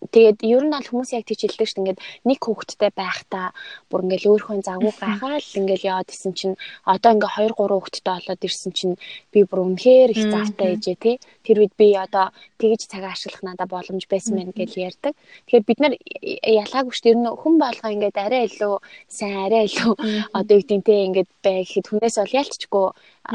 [0.00, 1.82] Тэгээд ер нь аль хүмүүс яг тийч хэлдэг шүү дээ.
[1.92, 3.52] Ингээд нэг хүүхэдтэй байхдаа
[3.92, 6.56] бүр ингээд өөрийнхөө загвуу гайхаал ингээд яваад исэн чинь
[6.88, 8.94] одоо ингээд 2 3 хүүхэдтэй болоод ирсэн чинь
[9.28, 11.16] би бүр үнэхээр их завтай ээжээ тий.
[11.44, 15.12] Тэр үед би одоо тэгж цагаа ашиглах надад боломж байсан мэн гэж ярьдаг.
[15.44, 17.12] Тэгэхээр бид нар ялгаагүй шүү дээ.
[17.12, 19.92] Ер нь хүн болгоо ингээд арай илүү сайн арай илүү
[20.32, 22.86] одоо юу гэдэг нь ингээд бай гэхэд хүнээс бол ялцчгүй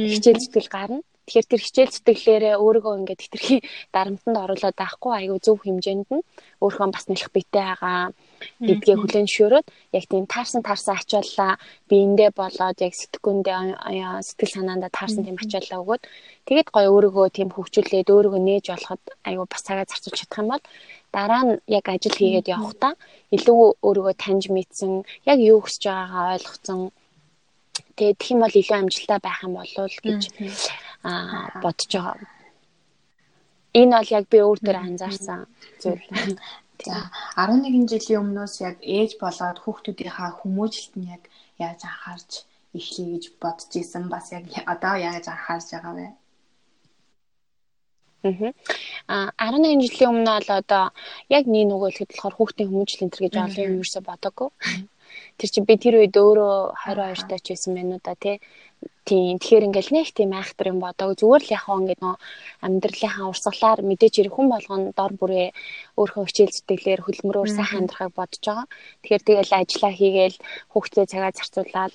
[0.01, 1.05] хичээл зүтгэл гарна.
[1.25, 3.57] Тэгэхээр тэр хичээл зүтгэлээрээ өөрийгөө ингээд хитрхи
[3.95, 6.25] дарамтанд оруулаад байхгүй айгүй зөв хэмжээнд нь
[6.61, 8.13] өөрийнхөө бас нэлэх битэй байгаа
[8.67, 11.51] гэдгээ хүлэн зөвшөөрөөд яг тийм таарсан таарсан ачааллаа
[11.89, 13.57] биендээ болоод яг сэтгэхүйндээ
[14.27, 16.03] сэтгэл санаандаа таарсан тийм ачааллаа өгөөд
[16.47, 20.63] тэгэд гоё өөрийгөө тийм хөгжүүлээд өөрийгөө нээж болоход айгүй бас цагаа зарцуулж чадах юм бол
[21.15, 22.93] дараа нь яг ажил хийгээд явахдаа
[23.35, 23.57] илүү
[23.87, 24.91] өөрийгөө таньж мэдсэн
[25.31, 26.79] яг юу хүсэж байгаагаа ойлгоцсон.
[27.95, 30.21] Тэгээд тэгэх юм бол илүү амжилттай байх юм болов гэж
[31.09, 32.17] аа бодож байгаа.
[33.79, 35.41] Энэ бол яг би өөр төр анзаарсан
[35.81, 36.05] зүйл.
[36.85, 36.95] За
[37.37, 41.23] 11 жилийн өмнөөс яг ээж болоод хүүхдүүдийнхаа хүмүүжлэлт нь яг
[41.65, 42.31] яаж анхаарч
[42.77, 46.07] эхлэе гэж бодож исэн бас яг одоо яаж анхаарч байгаа вэ?
[49.07, 50.85] Аа 11 жилийн өмнө бол одоо
[51.37, 54.49] яг нэг нөгөөлөхөд болохоор хүүхдийн хүмүүжил энэ гэж олон юм ерөөсө бодоагүй.
[55.35, 58.39] Тэр чинь би тэр үед өөрөө 22 таач байсан байна уу да тий.
[59.05, 59.37] Тийм.
[59.37, 61.13] Тэгэхээр ингээл нэг тийм айхтар юм бодог.
[61.19, 62.15] Зүгээр л яг ингээд нөө
[62.65, 65.49] амьдралынхаа урсгалаар мэдээж хэрэг хүн болгоно дор бүрээ
[65.99, 68.67] өөрийнхөө хичээл зүтгэлээр хөдөлмөрөөр сайхан амьдрахыг бодож байгаа.
[69.03, 70.37] Тэгэхээр тэгэл ажиллаа хийгээл
[70.73, 71.93] хүүхдээ цагаа зарцуулаад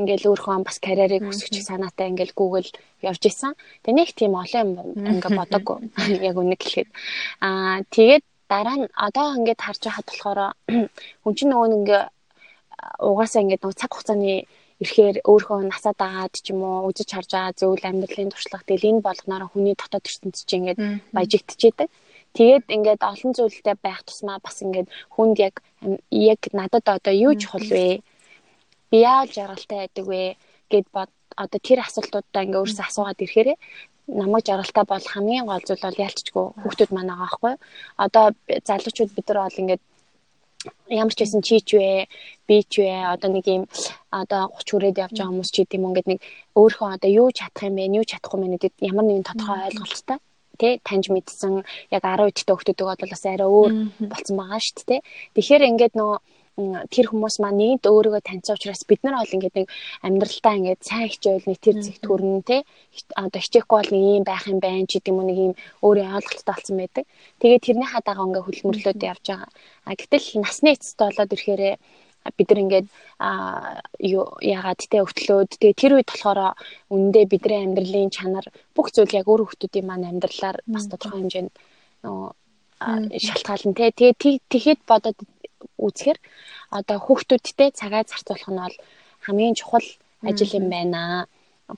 [0.00, 2.68] ингээл өөрийнхөө бас карьерийг өсгөх санаатай ингээл Google
[3.00, 3.52] явж исэн.
[3.84, 5.78] Тэгээ нэг тийм олон юм ингээ бодоггүй.
[6.28, 6.88] Яг үнэ гэхэд.
[7.44, 10.40] Аа тэгээд дараа нь одоо ингээд харж байхад болохоор
[11.22, 12.02] хүн чинь нөгөө ингээ
[12.98, 14.46] угаасаа ингээд нөгөө цаг хугацааны
[14.80, 19.04] ирэхээр өөрөө насаа дагаад ч юм уу үзэж харж байгаа зөвл амьдралын туршлага тэгэл энэ
[19.04, 20.80] болгоноор хүний дотоод ертөнцийн чинь ингээд
[21.12, 21.88] баяжигдчихэдэг.
[22.36, 25.54] Тэгээд ингээд олон зүйлтэй байх тусмаа бас ингээд хүнд яг
[26.08, 28.00] яг надад одоо юу чухал вэ?
[28.90, 30.22] Би яаж жаргалтай байдаг вэ
[30.72, 33.50] гэд бод одоо тэр асуултуудаа ингээд өөрөөсөө асуугаад ирэхээр
[34.20, 37.54] намайг жаргалтай бол хамгийн гол зүйл бол ялцчгүй хүүхдүүд маань байгаа байхгүй.
[38.04, 38.24] Одоо
[38.68, 39.82] залуучууд бид нар бол ингээд
[40.88, 42.08] ямар ч байсан чи ч вэ
[42.48, 43.64] би ч вэ одоо нэг юм
[44.12, 46.20] одоо 30 хүрээд явж байгаа хүмүүс ч гэдэм юм ингээд нэг
[46.60, 50.18] өөрөө одоо юу чадах юм бэ юу чадахгүй юм бэ гэдэг ямар нэгэн тодорхой ойлголттой
[50.60, 51.64] тий таньж мэдсэн
[51.96, 53.72] яг 10 үедтэй хөлтөдөг бол бас арай өөр
[54.12, 55.00] болсон байгаа шүү дээ.
[55.34, 56.18] Тэгэхээр ингээд нөгөө
[56.56, 59.68] тэр хүмүүс маань нэгд өөрийгөө таньсан учраас бид нар бол ингээд нэг
[60.04, 62.56] амьдралтаа ингээд сайн хичээл нэг тэр зэгт хүрнэ те.
[63.16, 66.54] Одоо хичээхгүй бол нэг юм байх юм байна ч гэдэг юм нэг юм өөрийн ойлголттой
[66.54, 67.04] болсон байдаг.
[67.40, 69.50] Тэгээд тэрний хадаага ингээд хөлмөрлөөд явж байгаа.
[69.86, 71.62] А гэтэл насны эцэст болоод ирэхээр
[72.36, 72.88] бид нар ингээд
[74.44, 75.50] ягаад те өвтлөөд.
[75.56, 76.52] Тэгээ тэр үед болохоор
[76.92, 81.52] үнэндээ бидний амьдралын чанар бүх зүйл яг өөр хүмүүсийн маань амьдралаар бас тодорхой хэмжээнд
[82.04, 82.28] нөгөө
[82.80, 83.92] шалтгаална те.
[83.96, 85.18] Тэгээ тэгэхэд бодоод
[85.78, 86.18] үзэхэр
[86.78, 88.76] одоо хүүхдүүдтэй цагаа зарцуулах нь бол
[89.26, 89.86] хамгийн чухал
[90.22, 91.26] ажил юм байна.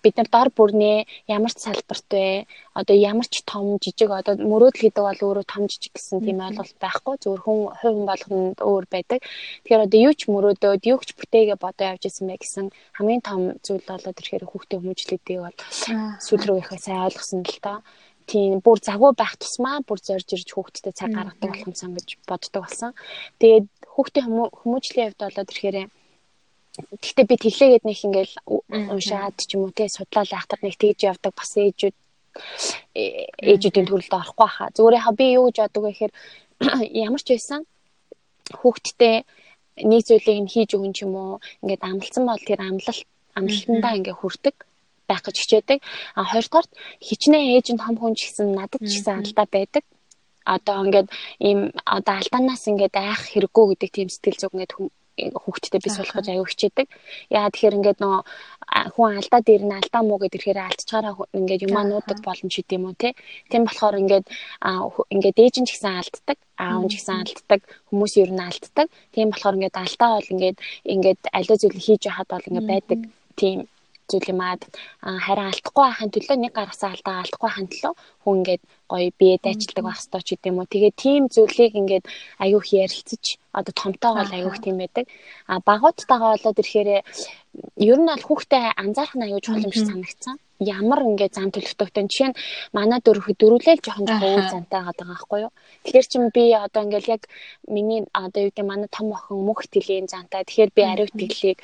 [0.03, 2.49] Бид нар дор бүрнээ ямар ч салбарт вэ?
[2.73, 6.77] Одоо ямар ч том жижиг одоо мөрөөдөл гэдэг бол өөрөө том жижиг гэсэн тийм ойлголт
[6.81, 7.15] байхгүй.
[7.21, 9.21] Зөвхөн хүн хувь болгонд өөр байдаг.
[9.21, 12.67] Тэгэхээр одоо юу ч мөрөөдөөд юу ч бүтээгээ бодоо явж исэн мэй гэсэн
[12.97, 15.57] хамгийн том зүйл болоод ирэхээр хүүхдээ хүмүүжлэдэг бол
[16.25, 17.79] сүүл рүү ихэ сайн ойлгосон л тоо
[18.31, 22.63] тийм бүр загвар байх тусмаа бүр зорж ирж хүүхдтэй цаг гаргадаг болох юмсан гэж боддог
[22.63, 22.93] болсон.
[23.41, 24.27] Тэгээд хүүхдийн
[24.61, 25.89] хүмүүжлийн хувьд болоод ирэхээр
[26.73, 28.35] Гэхдээ би тэглээгээд нэг ингээл
[28.97, 31.97] уншаад ч юм уу те судлал айхтар нэг тэгж явдаг бас ээжүүд
[33.45, 34.73] ээжүүдийн төрөлд орохгүй хаа.
[34.73, 36.13] Зүгээр яха би юу гэж боддог вэ гэхээр
[37.05, 37.61] ямар ч байсан
[38.57, 39.17] хүүхдтэй
[39.85, 44.21] нэг зүйлийг нь хийж өгөн ч юм уу ингээд амлсан бол тэр амлалт амлалтандаа ингээд
[44.21, 44.57] хүрдэг
[45.13, 45.79] байх гэж хичээдэг.
[46.17, 46.67] А хоёрдугаар
[47.09, 49.85] хичнээн нь том хүн ч гэсэн надад ч гэсэн алдаа байдаг.
[50.55, 51.09] Одоо ингээд
[51.49, 54.75] ийм одоо алдаанаас ингээд айх хэрэггүй гэдэг тийм сэтгэл зүг ингээд
[55.17, 56.87] хүүхдтэй бис болох гэж аягүй хичээдэг.
[57.29, 58.19] Яа тэгэхээр ингээд нөө
[58.97, 62.85] хүн алдаа дээр нь алдаа муу гэдэг ихээр алдчихаараа ингээд юмаа нуудаг боломж үт юм
[62.89, 63.13] уу те.
[63.53, 64.27] Тийм болохоор ингээд
[65.13, 67.61] ингээд ээж нь ч гэсэн алддаг, аав нь ч гэсэн алддаг,
[67.93, 68.87] хүмүүс ер нь алддаг.
[69.13, 70.59] Тийм болохоор ингээд алдаа бол ингээд
[70.95, 73.01] ингээд аливаа зүйл хийж яхад бол ингээд байдаг
[73.37, 73.69] тийм
[74.13, 74.61] зүйл юм аа.
[75.25, 79.85] Харин алдахгүй байхын төлөө нэг гаргасан алдаа алдахгүй байхын төлөө хүн ингээд гоё биед ажилдаг
[79.85, 80.73] байх ёстой ч гэдэм үү.
[80.73, 82.05] Тэгээд тийм зүйлийг ингээд
[82.45, 83.25] аюух ярилцаж
[83.59, 85.05] одоо томтойгоо бол аюух тийм байдаг.
[85.51, 86.91] А багуудтайгаа болоод ирэхээр
[87.91, 92.07] ер нь бол хүүхдээ анзаарах нь аюу чухал юм шиг санагдсан ямар ингээд зам төлөвтөгтэй.
[92.07, 92.39] Жишээ нь
[92.73, 95.53] манай дөрвөх дөрвөлээл жоохон жоохон үр зантай байгаа байхгүй юу.
[95.85, 97.23] Тэгэхээр чин би одоо ингээд яг
[97.67, 100.45] миний одоо юу гэдэг манай том охин мөх итгэлийн зантай.
[100.45, 101.59] Тэгэхээр би ариу итгэлийг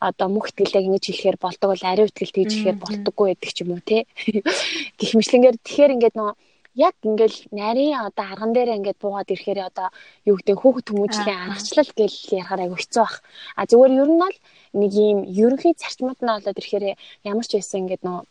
[0.00, 3.70] одоо мөх итгэлийг ингэж хэлэхээр болдог бол ариу итгэл тэгж хэлэхээр болдоггүй байдаг ч юм
[3.74, 4.06] уу те.
[4.98, 6.34] Гэх мэтлэнгээр тэгэхээр ингээд нөгөө
[6.74, 9.88] яг ингээл нарийн одоо арган дээр ингээд буугаад ирэхээр одоо
[10.24, 13.16] юу гэдэг хүүхэд хүмүүжлийн аргачлал гэж ярахаар айгу хэцүү бах.
[13.56, 14.36] А зүгээр ер нь бол
[14.80, 16.84] нэг ийм ерөнхий зарчмууд нь болоод ирэхээр
[17.28, 18.24] ямар ч байсан ингээд нөө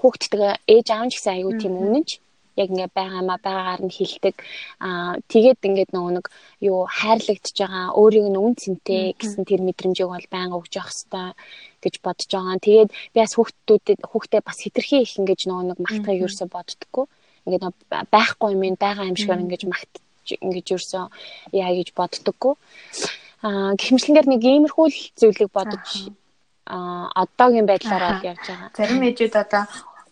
[0.00, 2.10] хүүхдтэйгээ ээж аав ч гэсэн аягүй тийм үнэнч
[2.56, 4.36] яг ингээ байгаамаа байгаагаар нь хилдэг.
[4.78, 6.26] Аа тэгээд ингээд нөгөө нэг
[6.62, 11.28] юу хайрлагдж байгаа өөрийг нь үн цэнтэй гэсэн тэр мэдрэмжийг бол байнга өгж явах хэрэгтэй
[11.82, 12.62] гэж бодож байгаа.
[12.62, 17.06] Тэгээд би бас хүүхдүүдэд хүүхдээ бас хитрхи их ингэж нөгөө нэг магтахыг ерөөсө боддоггүй.
[17.44, 17.64] Ингээд
[18.14, 19.92] байхгүй юм ин байгаа юм шигээр ингэж магт
[20.30, 21.10] ингэж ерөөсө
[21.58, 22.54] яа гэж боддоггүй.
[23.42, 24.86] Аа гихмшлэнгээр нэг иймэрхүү
[25.18, 26.14] зүйлийг бодож
[26.66, 28.70] а одоогийн байдлаар бол явж байгаа.
[28.76, 29.64] Зарим ээжүүд одоо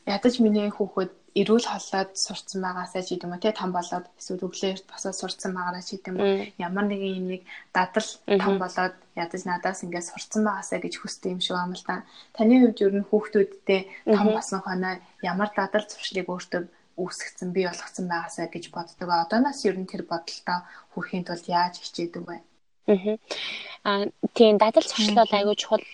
[0.07, 4.85] ядаж миний хүүхэд эрүүл холлоод сурцсан байгаасаа ч гэдэм үү те том болоод эсвэл өглөөрт
[4.85, 9.81] босоод сурцсан байгаараа ч гэдэм үү ямар нэгэн юм нэг дадал том болоод ядаж надаас
[9.81, 12.05] ингээд сурцсан байгаасаа гэж хүсдэг юм шиг юм л да.
[12.37, 13.81] Таны хувьд ер нь хүүхдүүдтэй
[14.13, 16.63] том болсон хоноо ямар дадал зуршлыг өөртөө
[17.01, 19.09] үүсгэсэн бий болгоцсон байгаасаа гэж боддог.
[19.09, 20.59] Одооноос ер нь тэр бодолтой
[20.93, 22.37] хүрэхийн тулд яаж хичээдэг вэ?
[23.85, 25.85] Аа тийм дадал бол айгүй чухал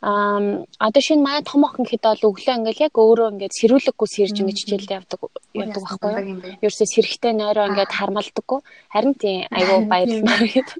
[0.00, 4.36] Аа одоо шинэ манай том охин хэд бол өглөө ингээл яг өөрөө ингээд сэрүүлэггүй сэрж
[4.38, 5.20] ингээд хичээлд явдаг
[5.58, 6.38] явдаг байхгүй юу.
[6.62, 8.60] Ерөөсөө сэрхтэй нойроо ингээд хармалдаггүй.
[8.94, 10.78] Харин тийм айгүй баярлалаа гэдэг.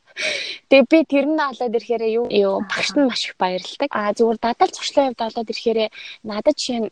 [0.70, 3.90] Тэгээ би тэр нь олоод ирэхээр юу юу багш нь маш их баярлдаг.
[3.90, 5.78] Аа зүгээр дадал зуршлын хувьд олоод ирэхээр
[6.22, 6.86] надад нь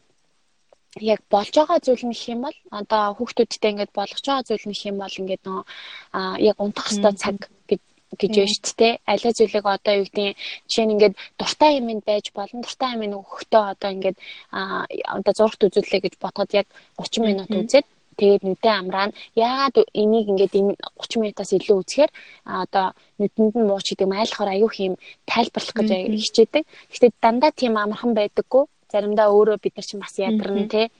[1.00, 4.96] яг болж байгаа зүйл нь юм бол одоо хүүхдүүдтэй ингээд болгож байгаа зүйл нь юм
[5.02, 5.62] бол ингээд нөө
[6.50, 7.36] яг унтах хэвээр цаг
[8.14, 8.94] гэж байна шүү дээ.
[9.10, 10.36] Аливаа зүйлийг одоо юу гэдэг
[10.68, 14.18] жишээ нь ингээд дуртай юм байж болон дуртай юм өгөхдөө одоо ингээд
[15.16, 20.26] одоо зургт үзүүлэлээ гэж бодоход яг 30 минут үзээд тэгээд нүдэн амраа нь яагаад энийг
[20.32, 22.12] ингээд энэ 30 минутаас илүү үзэхээр
[22.64, 22.86] одоо
[23.20, 24.94] нүдэнд нь мууч гэдэг юм айлхаар аюух юм
[25.28, 25.90] тайлбарлах гэж
[26.24, 26.64] хичээдэг.
[26.64, 28.64] Гэхдээ дандаа тийм амархан байдаггүй.
[28.92, 30.90] Заримдаа өөрөө бид нар чинь бас ядарна те.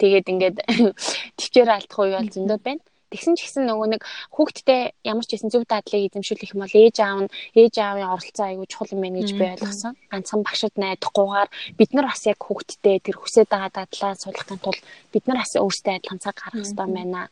[0.00, 0.56] Тэгээд ингээд
[1.38, 2.84] төвчээр алдах үе бол зөндөө байна.
[3.06, 4.02] Тэгсэн ч гэсэн нөгөө нэг
[4.34, 8.44] хүүхдтэй ямар ч гэсэн зөв дадлыг эзэмшүүлэх юм бол ээж аав нь ээж аавын оролцоо
[8.50, 9.94] аягүй чухал юм байна гэж би ойлгосон.
[10.10, 14.82] Ганцхан багшд найдахгүйгээр бид нар бас яг хүүхдтэй тэр хүсэж байгаа дадлаа суулгахын тулд
[15.14, 17.30] бид нар бас өөрсдөө адилхан цаг гаргах хэрэгтэй байна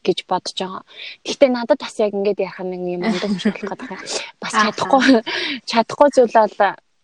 [0.00, 0.82] гэж бодож байгаа.
[1.28, 3.02] Гэхдээ надад бас яг ингэж ярих нэг юм
[3.36, 4.00] шиг болох гэдэг.
[4.40, 5.04] Бас чадахгүй
[5.68, 6.56] чадахгүй зүйл бол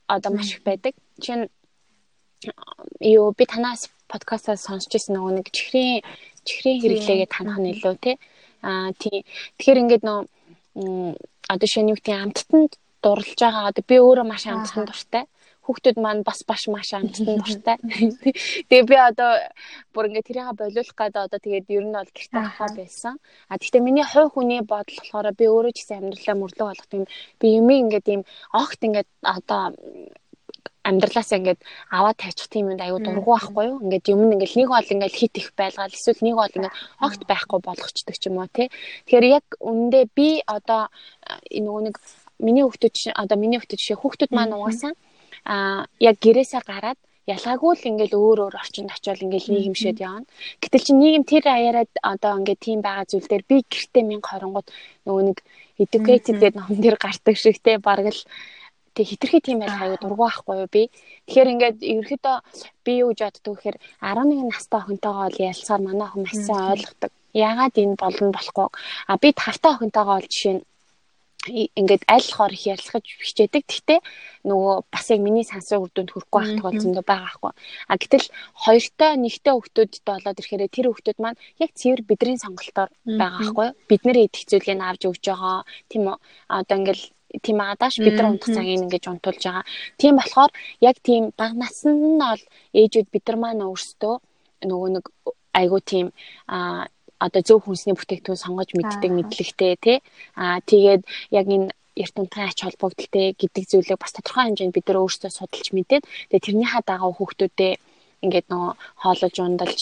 [0.09, 0.97] одоо маш их байдаг.
[1.21, 1.53] Чин
[3.01, 6.03] юу би танаас подкастаас сонсч ирсэн нөгөө нэг чихрийн
[6.47, 8.17] чихрийн хэрэглээгээ танах нь илүү тий.
[8.63, 9.25] Аа тий.
[9.59, 10.21] Тэгэхээр ингээд нөө
[11.53, 13.71] одоо шинэ гэдэг амттанд дурлж байгаа.
[13.71, 15.25] Одоо би өөрөө маш амттанд дуртай
[15.63, 17.79] хүүхдүүд маань бас баш маш амттан дуртай.
[18.69, 19.39] Тэгээ би одоо
[19.95, 23.15] бүр ингээ тэрийг болиулах гэдэг одоо тэгээд ер нь бол гэрте авахаа байсан.
[23.47, 27.07] А гэхдээ миний хувь хүний бодол болохоор би өөрөө ч гэсэн амьдралаа мөрлөг болгох юм.
[27.39, 29.63] Би юм ингээд ийм огт ингээд одоо
[30.83, 33.79] амьдралаасаа ингээд аваад тайчих тийм юм аюу дургу байхгүй юу?
[33.87, 37.59] Ингээд юм ингээд нэг бол ингээд хит их байлгаал эсвэл нэг бол ингээд огт байхгүй
[37.63, 38.69] болгочдөг ч юм уу тий.
[39.07, 40.91] Тэгэхээр яг үндэ би одоо
[41.51, 41.97] нөгөө нэг
[42.43, 44.93] миний хүүхдүүд одоо миний хүүхдүүд жишээ хүүхдүүд маань угаасаа
[45.47, 50.27] а яг гэрээсээ гараад ялгаагүй л ингээл өөр өөр орчинд очиод ингээл нийгэмшээд явна.
[50.59, 54.67] Гэтэл чи нийгэм тэр аяараад одоо ингээд тийм байгаа зүйл дээр би гэртээ 1020
[55.07, 55.39] нөгөө нэг
[55.79, 58.21] educated гэдэг ном дээр гардаг шиг те бараг л
[58.95, 60.83] Тэг хитрхи тийм байл хаяа дургу байхгүй юу би.
[61.27, 62.37] Тэгэхээр ингээд ерөөхдөө
[62.85, 67.13] би юу гэж боддог гэхээр 11 настай охинтойгоо л ялцаар манай охин маш сайн ойлгодог.
[67.33, 68.69] Яагаад энэ болно болохгүй.
[69.09, 70.63] А би тавтай охинтойгоо бол жишээ нь
[71.49, 73.67] ингээд аль хоор их ярилцах хичээдэг.
[73.67, 74.01] Гэхдээ
[74.47, 77.53] нөгөө бас яг миний сансрын үр дүнд хүрэхгүй байх тохиолдол байгаа байхгүй.
[77.91, 78.27] А гэтэл
[78.63, 83.69] хоёртой нэгтэй хүүхдүүдтэй болоод ирэхээр тэр хүүхдүүд маань яг цэвэр бидний сонголтоор байгаа байхгүй.
[83.91, 85.67] Бид нэр идэх зүйлийг авч өгч байгаа.
[85.91, 86.17] Тийм үү?
[86.47, 87.03] Одоо ингээд
[87.41, 89.65] тийм байгаа дааш бид нар унтах цагийг ингэж унтуулж байгаа.
[90.01, 92.43] Тийм болохоор яг тийм баг наснд нь бол
[92.81, 94.15] ээжүүд бид нар маань өөрсдөө
[94.69, 95.05] нөгөө нэг
[95.53, 96.07] айгуу тийм
[96.49, 96.89] а
[97.23, 99.99] одоо зөв хүнсний бүтээгдэхүүн сонгож мэддэг мэдлэгтэй тий
[100.35, 101.03] а тэгээд
[101.39, 106.05] яг энэ унтгын ач холбогдолтой гэдэг зүйлийг бас тодорхой хэмжээнд бид нар өөрсдөө судалж мэдээд
[106.33, 107.79] тэгээд тэрнийхээ дагав хүүхдүүдэд
[108.23, 109.81] ингээд нөгөө хоололж ундалж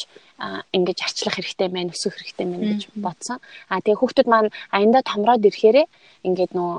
[0.76, 3.38] ингэж арчлах хэрэгтэй байна өсөх хэрэгтэй байна гэж бодсон.
[3.68, 5.86] А тэгээ хүүхдүүд маань аянда томроод ирэхээрээ
[6.26, 6.78] ингээд нөгөө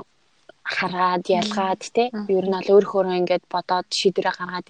[0.62, 4.66] хараад ялгаад те ер нь бол өөрөөхөө ингээд бодоод шийдвэрээ гаргаад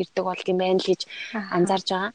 [0.00, 1.02] ирдэг бол юм байна л гэж
[1.56, 2.12] анзаарж байгаа.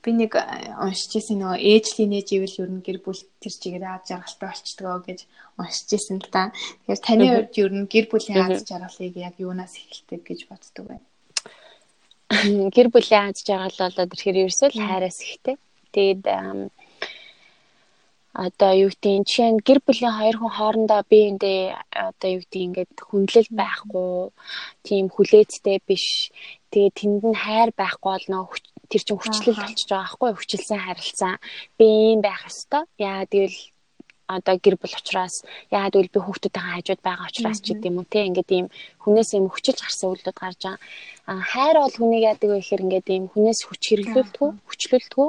[0.00, 3.84] Би нэг э, уншиж ирсэн нөгөө ээжлийн нээж ивэл ер нь гэр бүл тэр чигээр
[3.84, 5.20] аз жаргалтай болчдгоо гэж
[5.60, 6.56] уншиж ирсэн л та.
[6.88, 10.96] Тэгэхээр таны хувьд ер нь гэр бүлийн аз жаргалыг яг юунаас эхэлдэг гэж боддог вэ?
[12.72, 15.56] Гэр бүлийн аз жаргал болоод ирэхээр ерөөсөө л хайраас ихтэй.
[15.92, 16.22] Тэгээд
[18.32, 21.62] одоо юу гэдгийг жишээ нь гэр бүлийн хоёр хүн хоорондоо биеиндээ
[22.08, 24.10] одоо юу гэдгийг ингээд хүндлэл байхгүй
[24.86, 26.30] тийм хүлээцтэй биш.
[26.70, 28.44] Тэгээ тэнд нь хайр байхгүй бол нөө
[28.90, 31.34] тэр чинь хүчлэл болчихж байгаа байхгүй хүчилсэн харилцаа.
[31.78, 32.86] Би юм байх ёстой.
[33.02, 33.58] Яа тэгэл
[34.30, 35.42] одоо гэр бүл учраас
[35.74, 38.66] яагаад гэвэл би хүүхдүүдтэй хажууд байгаа учраас ч гэдэм үү те ингээд ийм
[39.02, 40.78] хүнээс юм хүчилж гарсан үйлдэл гарч байгаа.
[41.50, 45.28] Хайр бол хүнийг яадаг вэ гэхээр ингээд ийм хүнээс хүч хэрэглүүлдэг, хүчлүүлдэг.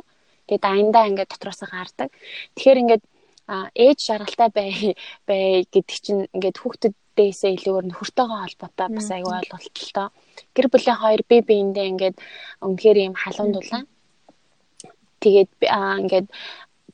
[0.51, 2.11] Тэгээд аяндаа ингээд дотроосоо гардаг.
[2.59, 3.03] Тэгэхээр ингээд
[3.47, 4.71] ээж жаргалтай бай
[5.23, 10.07] бай гэдэг чинь ингээд хүүхдүүдээсээ илүүгээр нөхөртөөгөө холбоотой бас аюу ойлголттой
[10.51, 12.17] гэр бүлийн хоёр бие биендээ ингээд
[12.67, 13.87] үнэхээр юм халуун дулаан.
[15.23, 15.51] Тэгээд
[16.03, 16.27] ингээд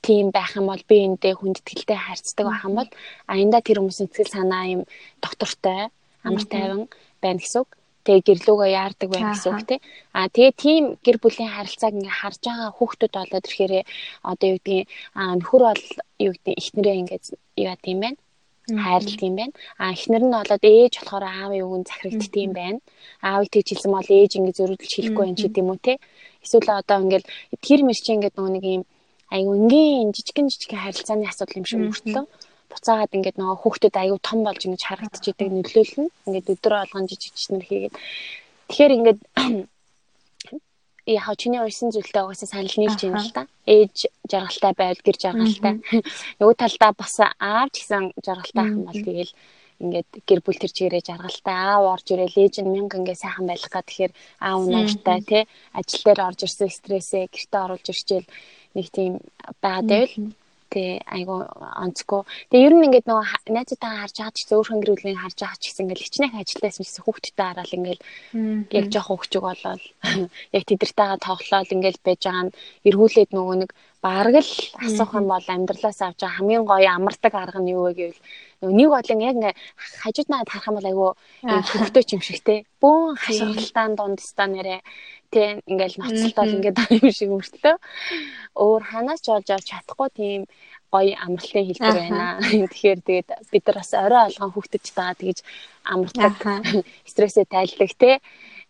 [0.05, 2.91] тийм байх юм бол би эндээ хүндэтгэлтэй харьцдаг байх юм бол
[3.25, 4.81] аянда тэр хүмүүсийн сэтгэл санаа юм
[5.17, 5.89] доктортой
[6.21, 6.85] амар тайван
[7.21, 7.69] байна гэсэн үг.
[8.07, 9.79] Тэгээ гэрлүүгөө яардаг байна гэсэн үг тий.
[10.15, 13.73] А тэгээ тийм гэр бүлийн харилцааг ингээ харж байгаа хүүхдүүд болоод ирэхээр
[14.31, 14.87] одоо юу гэдгийг
[15.39, 15.83] нөхөр бол
[16.25, 17.19] юу гэдэг ихнэрээ ингээ
[17.67, 18.19] яа тийм байна
[18.67, 19.53] хайрлт юм байна.
[19.79, 22.79] А эхнэр нь болоод ээж болохоор аавын үгэн захирагдт юм байна.
[23.23, 25.93] Аавыг тэгж хэлсэн бол ээж ингэ зөрүүлж хэлэхгүй байх ч гэдэм үү те.
[26.43, 27.31] Эсвэл одоо ингээл
[27.63, 28.83] тэр мэрчи ингээд нөгөө нэг юм
[29.31, 32.25] айгу ингийн жижигэн жижигэн харилцааны асуудал юм шиг мөртлөө
[32.71, 36.07] буцаагаад ингээд нөгөө хүүхдэд айгу том болж ингэж харагдчихдаг нөлөөлнө.
[36.27, 37.95] Ингээд өдөр болгон жижиг жижигнэр хийгээд.
[38.67, 39.19] Тэгэхээр ингээд
[41.17, 43.43] яхаа чиний уншсан зүйлтэй угаасаа санал нийлж байна л да.
[43.63, 45.73] Ээж жаргалтай байвал гэр жаргалтай.
[46.39, 49.31] Нөгөө талдаа бас аав ч гэсэн жаргалтай ах юм бол тэгэл
[49.77, 53.85] ингээд гэр бүл төр чигээрээ жаргалтай аав орж ээж нь мянга ингээд сайхан байх гад
[53.85, 55.43] тэгэхээр аав нууртай тий
[55.77, 58.27] ажил дээр орж ирсэн стрессээ гэртээ оруулж ирчээл
[58.73, 59.13] нэг тийм
[59.61, 60.15] байгаад байвал
[60.67, 61.47] Тэ айгу
[61.83, 62.21] онцгүй.
[62.51, 65.63] Тэгээ ер нь ингээд нөгөө найзуудаа харж байгаа ч гэсэн өөр хөнгөрүүлгийг харж байгаа ч
[65.71, 68.01] гэсэн ингээд хичнээн ажилтайсан гэсэн хүүхдтэй хараад ингээд
[68.75, 69.83] яг жоох хөвчөг болоод
[70.57, 72.55] яг тэдэртэйгээ тоглоод ингээд байж байгаа нь
[72.87, 73.71] эргүүлээд нөгөө нэг
[74.03, 74.53] бараг л
[74.85, 78.21] асуух юм бол амьдралаас авч байгаа хамгийн гоё амардаг арга нь юу вэ гэвэл
[78.77, 79.55] нэг бодлон яг ингээ
[80.01, 81.07] хажууд надад харах юм бол айгу
[81.69, 82.65] хөвгтөө ч юм шиг те.
[82.81, 84.81] Бөөн хашгиралтаан дундстаа нэрэ
[85.27, 87.75] Тэ ингээл ноцтол ингээд юм шиг мөртлөө
[88.55, 90.41] өөр ханаас ч олж авч чадахгүй тийм
[90.91, 92.39] гоё амралтын хэлбэр байна.
[92.71, 95.43] Тэгэхээр тэгээд бид нар бас орой алган хүүхдэд таа тэгж
[95.83, 96.33] амардаг
[97.11, 98.11] стрессээ тайлдаг те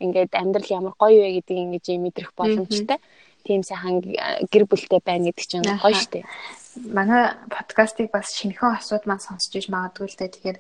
[0.02, 2.98] ингээд амьдрал ямар гоё вэ гэдгийг ингэж мэдрэх боломжтой.
[3.46, 4.02] Тийм сайхан
[4.52, 6.26] гэр бүлтэй байна гэдэг чинь гоё штэ.
[6.89, 10.34] Манай подкастыг бас шинэхэн асууд маань сонсч иж магадгүй л дээ.
[10.34, 10.58] Тэгэхээр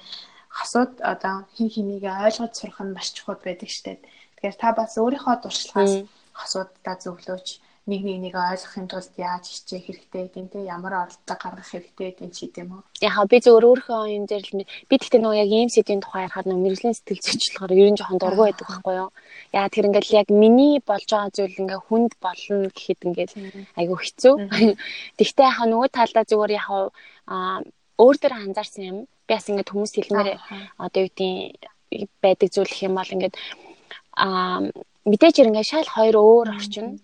[0.61, 4.01] асууд одоо хин хинийг ойлгож сурах нь маш чухал байдаг штэ.
[4.37, 5.93] Тэгэхээр та бас өөрийнхөө дуршлагаас
[6.37, 7.47] асууддаа зөвлөөч
[7.87, 12.31] нэг нэг нэг ойлгохын тулд яаж хичээх хэрэгтэй гэдэг те ямар оролдлого гаргах хэрэгтэй гэдэг
[12.35, 12.81] ч гэдэм үү.
[12.99, 16.51] Яг би зөв өөрийнхөө юм дээр л би тэгтээ нөгөө яг ийм сэдвийн тухай ярихад
[16.51, 19.09] нөгөө мэрэгжлийн сэтгэл зүйчлэлээр ер нь жоохон дургүй байдаг байхгүй юу.
[19.55, 23.35] Яа тэр ингээл яг миний болж байгаа зүйл ингээ хүнд болно гэхэд ингээл
[23.79, 24.33] айгүй хэцүү.
[25.17, 26.67] Тэгтээ яхаа нөгөө талдаа яг
[27.31, 27.63] аа
[27.95, 28.97] өөр дээр анзаарсан юм.
[29.27, 30.29] Би бас ингээд хүмүүс хэлмээр
[30.75, 33.35] одоо юу гэдэг байдаг зүйл гэх юм бол ингээд
[34.15, 34.59] аа
[35.09, 36.99] мэдээж ингээ шал хоёр өөр орчин.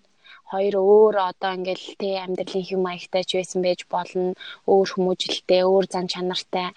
[0.54, 4.38] Хоёр өөр одоо ингээл тэ амьдралын хэм маягтай ч байсан байж болно.
[4.70, 6.70] Өөр хүмүүжлэлтэй өөр зан чанартай.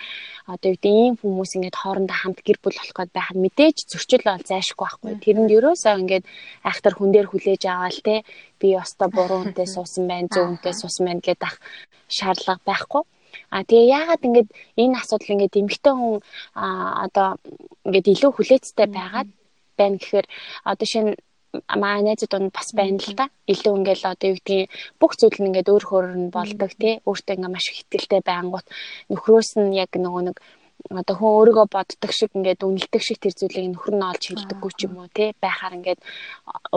[0.48, 4.24] Одоо юу гэдэг ийм хүмүүс ингээд хоорондоо хамт гэр бүл болох гээд байхад мэдээж зөрчил
[4.24, 5.12] бол зайшгүй байхгүй.
[5.20, 6.24] Тэрэнд ерөөсөө ингээд
[6.64, 8.24] айхтар хүн дээр хүлээж аваал тэ
[8.60, 11.56] би өстой буруу хүнтэй суусан байна зөв хүнтэй суусан байна гэдэг ах
[12.08, 13.02] шаардлага байхгүй.
[13.52, 14.46] А тэгээ яагаад ингэж
[14.80, 16.16] энэ асуудал ингэж эмгтэн хүн
[17.04, 17.28] одоо
[17.84, 19.28] ингэж илүү хүлээцтэй байгаад
[19.78, 20.26] байна гэхээр
[20.64, 21.12] одоо шинэ
[21.82, 23.26] маа найзууд нь бас байна л да.
[23.52, 24.70] Илүү ингээл одоо юу гэдгийг
[25.00, 26.94] бүх зүйл нь ингээд өөр хөөр нь болдог тий.
[27.08, 28.66] Өөртөө ингээ маш их ихтэлтэй байнгут
[29.10, 30.36] нөхрөөс нь яг нөгөө нэг
[31.00, 34.80] одоо хүн өөрийгөө боддог шиг ингээд үнэлдэг шиг тэр зүйлийг нөхөр нь олж хэлдэггүй ч
[34.86, 36.00] юм уу те байхаар ингээд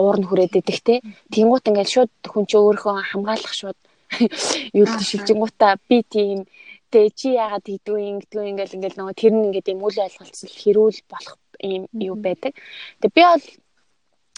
[0.00, 0.94] уур нь хүрээд идэх те
[1.30, 3.78] тэнгуут ингээд шууд хүн чи өөрийнхөө хамгаалах шууд
[4.78, 6.48] юу л шилжингуудаа би тийм
[6.90, 10.98] Тэ чи яагаад тэгдгүй ингэдгүй ингээл ингээл нөгөө тэр нь ингээд юм үл ойлголцол хэрүүл
[11.06, 12.52] болох юм юу байдаг.
[13.00, 13.44] Тэгээ би бол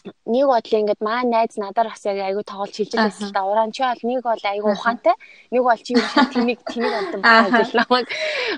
[0.03, 3.47] нэг бодлоо ингээд маа найз надаар бас яг айгүй тоглож хэлж байсан л да.
[3.47, 5.15] Уран чи бол нэг бол айгүй ухаантай.
[5.55, 8.03] Нэг бол чи тэнийг тэнийг амтан бодлоо.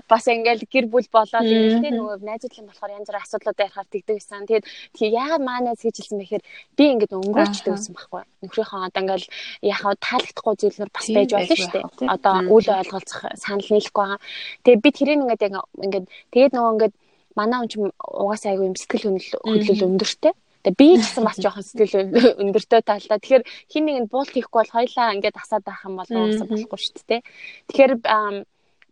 [0.09, 4.49] Бас ингээд гэр бүл болоод ингээд нөгөө найзуудлын болохоор янз бүрийн асуудлууд ярихаар тэгдэг байсан.
[4.49, 6.45] Тэгээд яагаад маа найз гэж хэлсэн бэхээр
[6.77, 8.23] би ингээд өнгөрөөчдөг байсан байхгүй.
[8.41, 9.25] Нөхрийнхөө одоо ингээд
[9.61, 11.85] яхаа таалагдахгүй зүйлнэр бас байж болно шүү дээ.
[12.09, 14.21] Одоо үл ойлголцох санал нийлэхгүй байгаа.
[14.65, 16.95] Тэгээд би тэрийг ингээд яг ингээд тэгээд нөгөө ингээд
[17.39, 20.33] манай хүн ч угаасаа айгүй юм сэтгэл хөдлөл өндөртэй.
[20.65, 23.21] Тэгээ би ч гэсэн бас жоохон сэтгэл өндөртэй талдаа.
[23.21, 26.79] Тэгэхээр хин нэг нь буулт хийхгүй бол хоёлаа ингээд асаад байх юм бол уусаа болохгүй
[26.81, 27.21] шүү дээ.
[27.69, 27.93] Тэгэхээр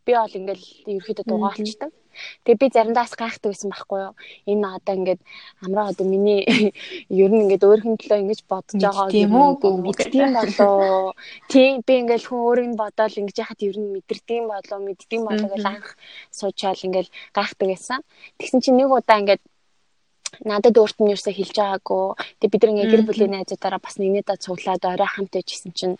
[0.07, 1.90] би бол ингээд ерөөхдөө дугаалчдаг.
[2.44, 4.14] Тэгээ би заримдаа бас гайхдаг байсан байхгүй юу.
[4.50, 5.20] Энэ одоо ингээд
[5.64, 6.44] амраа одоо миний
[7.22, 11.16] ер нь ингээд өөрхөн төлөө ингэж бодож байгаа юм уу мэддэм болоо.
[11.48, 15.48] Тийм би ингээд хүн өөрийг нь бодоол ингэж яхад ер нь мэдэрдэг болоо мэддэг болоо
[15.57, 15.88] гэж анх
[16.28, 18.00] суучаал ингээд гайхдаг байсан.
[18.38, 19.42] Тэгсэн чинь нэг удаа ингээд
[20.41, 22.05] надад өөрт нь юусаа хэлж байгаагүй.
[22.41, 25.97] Тэгээ бид нэг гэр бүлийн найзуудаараа бас нэгнээдээ цуглаад орой хамт байжсэн чинь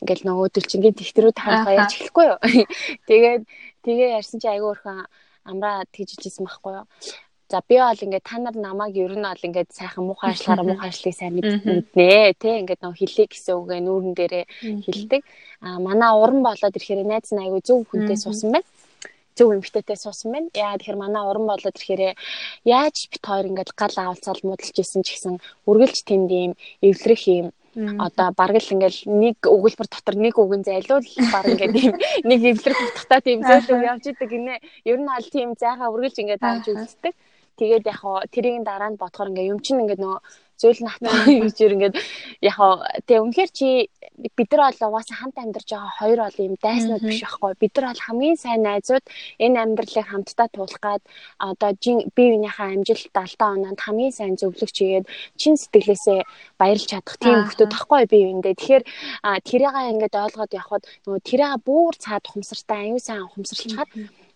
[0.00, 2.38] ингээл нөгөө өдөлчингийн тэгтрүүд хаалгаа ярьж эхлэхгүй юу.
[3.08, 3.42] Тэгээд
[3.84, 5.04] тэгээ ярьсан чи айгүй өрхөн
[5.44, 6.86] амраа тэгж хэлсэн байхгүй юу.
[7.52, 10.88] За би бол ингээд та нар намайг ер нь бол ингээд сайхан муухай ажиллахаараа муухай
[10.88, 14.44] ажлыг сайн мэднэ тий ингээд нөгөө хэлээ гэсэн үгээ нүүрэн дээрээ
[14.80, 15.22] хэлдэг.
[15.60, 18.68] А манай уран болоод ирэхээр найз нь айгүй зөв хүнтэй суусан байна
[19.36, 20.48] зөв эмгтээтэй суусан байна.
[20.54, 22.14] Яа тэгэхээр манай уран болоод ирэхээр
[22.64, 25.34] яаж бит хоёр ингээд гал авалцаал муудалж исэн ч гэсэн
[25.68, 26.52] үргэлж тэнд ийм
[26.88, 27.46] эвлэрэх ийм
[27.98, 32.80] одоо бараг л ингээл нэг өгүүлбэр дотор нэг үгэн зайлуул баг ингээд ийм нэг эвлэрэх
[32.86, 34.62] утгатай тийм зөөлөв явж идэг гинэ.
[34.86, 37.14] Ер нь аль тийм зайгаа үргэлж ингээд авч үздэг.
[37.58, 40.20] Тэгээд яг хоо тэрийг дараа нь бодохоор ингээ юм чинь ингээ нөгөө
[40.58, 41.94] зөөл натаа гэж ингээд
[42.46, 42.56] яг
[43.06, 43.90] тэг үнэхээр чи
[44.38, 47.52] бид нар бол угаасаа хамт амьдарч байгаа хоёр бол юм дайснууд биш байхгүй.
[47.58, 49.04] Бид нар бол хамгийн сайн найзууд
[49.42, 51.02] энэ амьдралыг хамтдаа туулах гад
[51.42, 55.06] одоо бие биенийхээ амжилт алдаа оноонд хамгийн сайн зөвлөгч игээд
[55.40, 56.20] чин сэтгэлээсээ
[56.60, 58.84] баярлж чадах тийм хүмүүс тахгүй бие биендээ тэгэхээр
[59.42, 63.90] тэрийг ингээд ойлгоод явхад нөгөө тэрийг бүр цаад ухамсартай аюу сайн ухамсарлж чад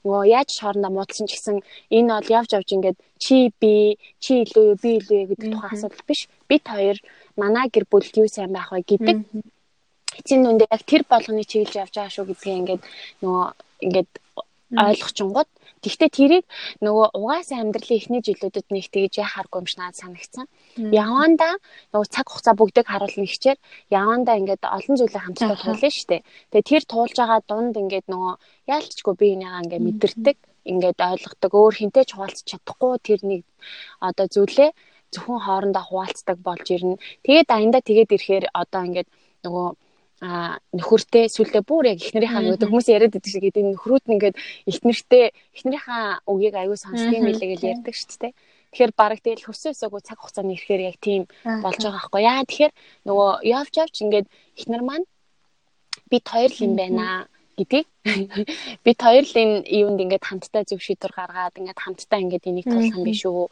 [0.05, 1.57] нөгөө яаж шорондоо муудалсан ч гэсэн
[1.97, 5.75] энэ бол явж явж ингээд чи би чи илүү юу би илүү юу гэдэг тухайн
[5.75, 6.21] асуудал биш.
[6.49, 6.99] Бид хоёр
[7.37, 9.19] манай гэр бүлд юу сайн байх вэ гэдэг.
[10.19, 12.83] Эцсийн нүндээ яг тэр болгоны чиглэж явж байгаа шүү гэдгийг ингээд
[13.23, 13.47] нөгөө
[13.87, 14.11] ингээд
[14.77, 15.51] ойлгочингууд
[15.83, 16.45] Тэгвэл тэрийг
[16.85, 20.47] нөгөө угаасаа амьдралын эхний жилүүдэд нэг тэгж яхааргүй юм шиг надад санагдсан.
[20.77, 21.49] Яванда
[21.93, 23.59] нөгөө цаг хугацаа бүгдийг харуулна хичээр
[23.91, 26.23] яванда ингээд олон зүйлээ хамтдаа туулна шүү дээ.
[26.53, 28.35] Тэгээ тэр туулж байгаа дунд ингээд нөгөө
[28.73, 30.37] яалтчгүй би энийгаа ингээд мэдэрдэг,
[30.73, 33.43] ингээд ойлгодог, өөр хинтэй ч хуваалцах чадахгүй тэр нэг
[34.05, 34.71] одоо зүйлээ
[35.15, 37.01] зөвхөн хоорондоо хуваалцдаг болж ирнэ.
[37.25, 39.09] Тэгээд аянда тэгээд ирэхээр одоо ингээд
[39.45, 39.69] нөгөө
[40.21, 44.37] а нөхөртэй сүлдээ бүр яг эхнэрийнхаа нөгөө хүмүүс яриад байдаг шиг гэдэг нөхрүүд нь ингээд
[44.67, 48.35] эхнэртэй эхнэрийнхаа үгийг сонсдог юм билээ гэж ярьдаг шүү дээ.
[48.69, 51.23] Тэгэхээр бараг тэгэл хөсөөсөөгүй цаг хугацааны ирэхээр яг тийм
[51.65, 52.43] болж байгаа байхгүй яа.
[52.45, 52.73] Тэгэхээр
[53.09, 54.27] нөгөө явж явж ингээд
[54.61, 55.07] эхнэр маань
[56.11, 57.07] бид хоёр л юм байна
[57.57, 57.87] гэдгийг
[58.87, 63.03] бид хоёр л энэ юунд ингээд хамтдаа зөв шийдвэр гаргаад ингээд хамтдаа ингээд энийг юм
[63.07, 63.47] биш үү.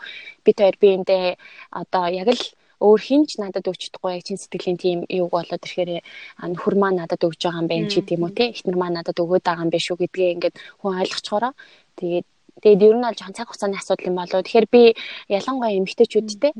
[0.44, 1.26] Бид хоёр биендээ
[1.70, 2.44] одоо яг л
[2.80, 6.04] өөр хинч надад өгч чадахгүй яг чин сэтгэлийн тийм юуг болоод ирэхээр
[6.52, 9.44] нөхөр маань надад өгж байгаа юм байна ч гэдэм үү те эхнэр маань надад өгөөд
[9.46, 11.52] байгаа юм биш үү гэдгээ ингээд хүн ойлгочхороо
[11.98, 12.26] тэгээд
[12.62, 14.82] тэгээд ер нь бол жоохон цаг хугацааны асуудал юм болоо тэгэхээр би
[15.28, 16.52] ялангуяа эмэгтэйчүүдтэй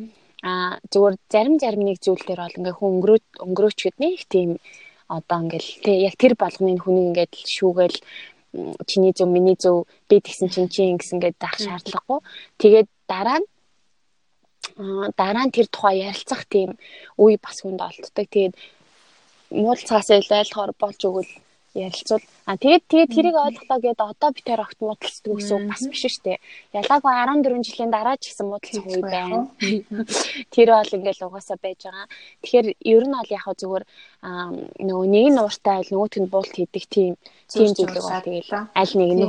[0.45, 4.51] а зүгээр зарим зарим нэг зүйл дээр бол ингээ хүн өнгөрөө өнгөрөөчгээд нэг тийм
[5.09, 7.99] одоо ингээл те яг тэр болгоны хүний ингээд шүүгээл
[8.87, 12.21] чиний зөв миний зөв би тэгсэн чинь чи ингэсэн гэдээ даах шаардлагагүй.
[12.59, 13.47] Тэгээд дараа нь
[15.17, 16.77] дараа нь тэр тухай ярилцах тийм
[17.17, 18.13] үе бас хүнд олддог.
[18.13, 18.55] Тэгээд
[19.51, 21.33] муул цаас ойлгохоор болж өгвөл
[21.77, 26.03] ярилцвал а тэгээд тэгээд тэрийг ойлголоо гээд одоо би тэр огт муудалцдаг гэсэн бас биш
[26.09, 26.39] шүү дээ.
[26.73, 29.51] Ялаагүй 14 жилийн дараа ч гэсэн муудалцах үе байна.
[30.55, 32.07] Тэр бол ингээл угаасаа байж байгаа.
[32.43, 33.85] Тэгэхээр ер нь бол яг зүгээр
[34.89, 37.13] нөгөө нэг нь ууртай айл нөгөөт нь буулт хийдэг тийм
[37.53, 39.25] тийм зүйлэг бол тэгээд аль нэг нь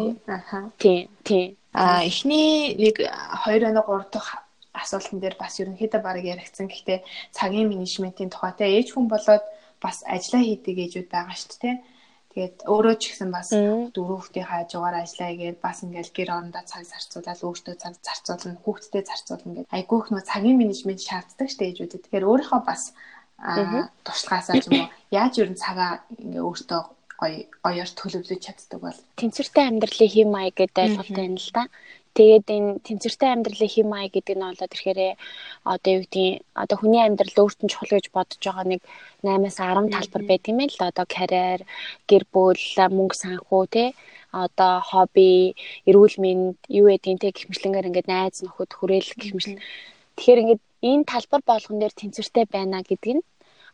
[0.80, 4.47] тийм тийм а эхний нэг 2 оноо 3 дахь
[4.78, 6.68] асуултан дээр бас ерөнхийдөө баг яригдсан.
[6.70, 7.00] Гэхдээ
[7.34, 9.44] цагийн менежментийн тухайтай ээж хүн болоод
[9.82, 11.78] бас ажиллаа хийдэг ээжүүд байгаа шүү дээ.
[12.38, 16.86] Тэгээд өөрөө ч гэсэн бас дөрөв хүүхдийн хажуугаар ажиллаа игээд бас ингээл гэр орондоо цаг
[16.86, 19.74] зарцуулаад өөртөө цаг зарцуулна, хүүхдтэй зарцуулна гэдэг.
[19.74, 22.04] Айгүйх нөө цагийн менежмент шаарддаг шүү дээ ээжүүдэд.
[22.06, 22.94] Тэгэхээр өөрийнхөө бас
[24.06, 26.82] туршлагаасаа ч юм уу яаж ер нь цагаа ингээ өөртөө
[27.18, 31.64] гоё оёор төлөвлөж чаддаг бол тэнцвэртэй амьдралын хэм маяг гэдэг ойлголт байна л да.
[32.18, 35.00] Тэгээд энэ тэнцвэртэй амьдралын хэм маяг гэдэг нь болоод ирэхээр
[35.70, 38.82] одоо юу гэдгийг одоо хүний амьдрал өөрт нь чухал гэж бодож байгаа нэг
[39.22, 40.82] 8-аас 10 талбар байдаг юм л.
[40.90, 41.62] Одоо карьер,
[42.10, 42.58] гэр бүл,
[42.98, 43.90] мөнгө санхүү тий
[44.34, 45.56] одоо хобби,
[45.88, 49.62] эрүүл мэнд, юу гэдгийг те гихмшлэнгээр ингээд найз нөхөд хүрээл гихмшл.
[50.18, 53.24] Тэгэхээр ингээд энэ талбар болгон дээр тэнцвэртэй байна гэдэг нь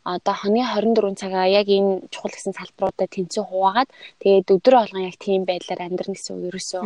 [0.03, 3.89] одоо хоны 24 цагаа яг энэ чухал гэсэн салбаруудад тэнцүү хуваагаад
[4.19, 6.83] тэгээд өдөр болгон яг тийм байдлаар амьдрна гэсэн үг ерөөсөө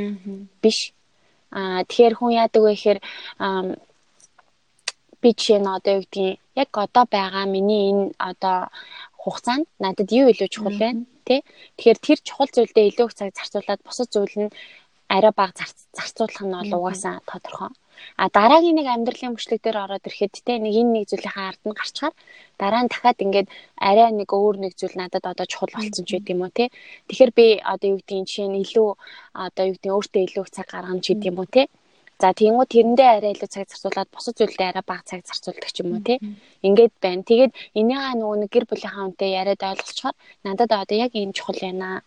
[0.62, 0.94] биш.
[1.52, 3.00] Аа тэгэхээр хүн яадаг вэ гэхээр
[5.22, 8.58] би жишээ нь одоо юу гэдгийг яг одоо байгаа миний энэ одоо
[9.22, 10.90] хугацаанд надад юу илүү чухал вэ?
[11.28, 11.44] Тэ?
[11.76, 14.54] Тэгэхээр тэр чухал зүйлдээ илүү их цаг зарцуулаад бусад зүйл нь
[15.16, 15.54] арай бага
[15.98, 17.72] зарцуулах нь бол угаасаа тодорхой.
[18.22, 21.78] А дараагийн нэг амьдралын мөчлөг дээр ороод ирэхэд те нэг энэ нэг зүйлийнхаа ард нь
[21.80, 22.14] гарчаар
[22.62, 23.48] дараа нь дахиад ингээд
[23.90, 26.66] арай нэг өөр нэг зүйл надад одоо чухал болсон ч гэдэм үү те.
[27.08, 28.90] Тэгэхээр би одоо юу гэдгийг жишээ нь илүү
[29.46, 31.64] одоо юу гэдгийг өөртөө илүү цаг гаргана ч гэдэм үү те.
[32.18, 35.94] За тиймүү тэрэндээ арай илүү цаг зарцуулаад босод зүйлдээ арай бага цаг зарцуулдаг ч юм
[35.94, 36.18] уу тий.
[36.66, 37.22] Ингээд байна.
[37.30, 42.02] Тэгээд энийгээ нөгөө нэг гэр бүлийнхаа үнтэй яриад ойлгочхоор надад одоо яг ийм чухал байна.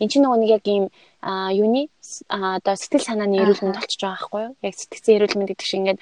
[0.00, 0.84] Энд чинь нөгөө нэг яг ийм
[1.24, 1.82] а юуны
[2.28, 4.52] одоо сэтгэл санааны эрүүл мэнд болчихж байгаа байхгүй юу?
[4.68, 6.00] Яг сэтгцэн эрүүл мэнд гэдэг шиг ингээд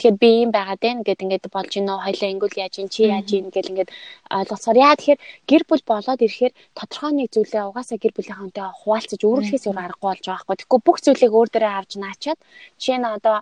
[0.00, 3.28] Тэгэхээр би юм байгаад байна гэд ингээд болж гинөө хоёлаа ингүүл яаж ин чи яаж
[3.36, 3.92] ин гэл ингээд
[4.32, 9.68] ойлгоцоор яа тэгэхээр гэр бүл болоод ирэхээр тодорхой нэг зүйлээ угаасаа гэр бүлийнхэнтэй хуваалцаж өөрөлдөхөөс
[9.68, 10.56] өөр аргагүй болж байгаа байхгүй.
[10.56, 12.40] Тэгэхгүй бүх зүйлийг өөр дээрээ авч наачаад
[12.80, 13.36] жишээ нь одоо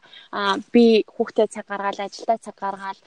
[0.75, 3.01] би хүүхдээ цаг гаргаал ажилдаа цаг гаргаал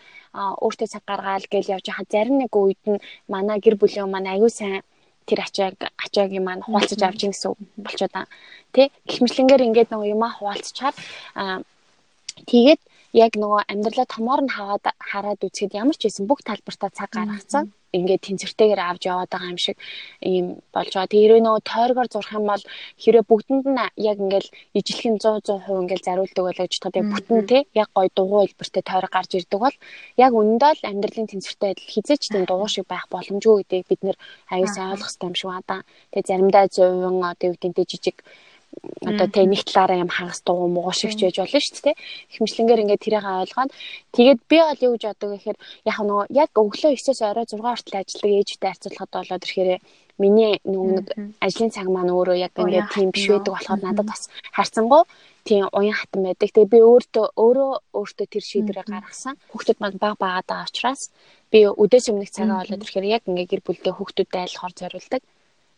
[0.64, 4.48] өөртөө цаг гаргаал гэл явж байгаа зарим нэг үед нь манай гэр бүлийн маань аюу
[4.48, 4.80] сайн
[5.32, 5.76] тэр ачааг
[6.06, 8.28] ачаагийн маань хуваалцаж авч ийн гэсэн болчиход байгаа.
[8.76, 10.96] Тэ гихмжлэнгээр ингээд нөгөө юмаа хуваалцчаад
[12.52, 12.82] тэгээд
[13.16, 17.72] яг нөгөө амьдралаа томоор нь хаваад хараад үзэхэд ямар ч байсан бүх талбартаа цаг гаргацсан
[17.96, 19.78] ингээд тэнцвэртэйгээр авч яваад байгаа юм шиг
[20.24, 21.12] ийм болж байгаа.
[21.12, 22.64] Тэгээ хэрвээ нөгөө тойргоор зурх юм бол
[23.02, 23.80] хэрвээ бүгдэнд нь
[24.10, 24.48] яг ингээд
[25.12, 28.84] нь 100 100% ингээд зариулдаг байлаа гэж бодоход яг бүтэн те яг гой дугуй хэлбэртэй
[28.88, 29.76] тойрог гарч ирдэг бол
[30.18, 34.18] яг үнэндээ л амьдралын тэнцвэртэй адил хизээч тийм дугуй шиг байх боломжгүй гэдгийг бид нэр
[34.54, 35.84] аюу сайн ойлгох хэрэгтэй юм шиг байна.
[36.12, 38.18] Тэгээ заримдаа 100% одоо юу гэдэг нь жижиг
[39.06, 41.96] одоо тэ нэг талаараа юм хагас дуу муу шиг ч байж болно шүү дээ.
[42.34, 43.72] Хэмжлэнгээр ингээд тэрийг ойлгоод
[44.16, 45.58] тэгээд би бол юу гэж боддог гэхээр
[45.90, 49.70] яг нөгөө яг өглөө 9-ээс орой 6 хүртэл ажилладаг ээжтэй харьцуулахад болоод ирэхээр
[50.22, 51.08] миний нөгөө нэг
[51.42, 54.22] ажлын цаг маань өөрөө яг ингээд тийм биш байдаг болохоор надад бас
[54.54, 55.04] харьцангуй
[55.48, 56.50] тийм уян хатан байдаг.
[56.54, 59.36] Тэгээ би өөртөө өөрөө өөртөө тэр шийдвэрээ гаргасан.
[59.50, 61.10] Хүүхдүүд маань баг багаад байгаа учраас
[61.52, 65.22] би өдөөс өмнөх цагаа болоод ирэхээр яг ингээд гэр бүлдээ хүүхдүүдэд айлхаар зориулдаг.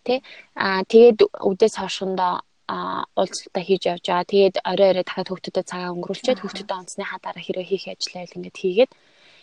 [0.04, 0.14] Тэ
[0.60, 4.32] аа тэгээд өдөөс хойшондоо а уулзалтаа хийж явж байгаа.
[4.32, 8.58] Тэгээд орой орой дахиад хүүхдүүдэд цагаа өнгөрүүлчихэд хүүхдүүдэд онцныхаа дараа хэрэг хийх ажлаа л ингээд
[8.62, 8.92] хийгээд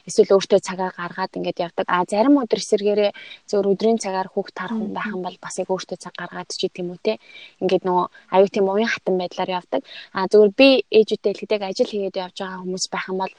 [0.09, 1.87] эсвэл өөртөө цагаа гаргаад ингээд явдаг.
[1.89, 3.13] А зарим өдөр эсэргээрээ
[3.51, 6.65] зөвөр өдрийн цагаар хүүхд тарах хүн байх юм бол бас яг өөртөө цаг гаргаад ч
[6.65, 7.13] гэдэм үү те.
[7.61, 9.83] Ингээд нөгөө аюу тийм уян хатан байдлаар явдаг.
[10.17, 13.35] А зөвөр би ээжүүдтэй хэлдэг ажил хийгээд явж байгаа хүмүүс байх юм бол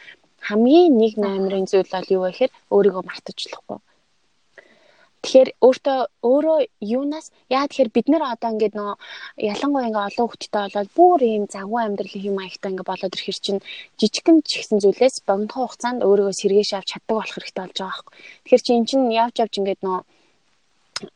[0.47, 3.79] хамгийн нэг номерын зүйл бол юу вэ гэхээр өөрийгөө мартажлахгүй
[5.21, 5.99] Тэгэхээр өөртөө
[6.29, 6.59] өөрөө
[6.97, 8.91] юунаас яа тэгэхээр бид нэр одоо ингээд нөө
[9.53, 13.65] ялангуяа ингээд олон хүүхдтэй болоод бүр ийм загвар амьдралын хэм маягтай ингээд болоод ирэхэр чинь
[13.99, 18.13] жижигхэн ч ихсэн зүйлээс богино хугацаанд өөрийгөө сэргээш авч чаддаг болох хэрэгтэй болж байгаа байхгүй.
[18.43, 19.99] Тэгэхээр чи эн чинь явж явж ингээд нөө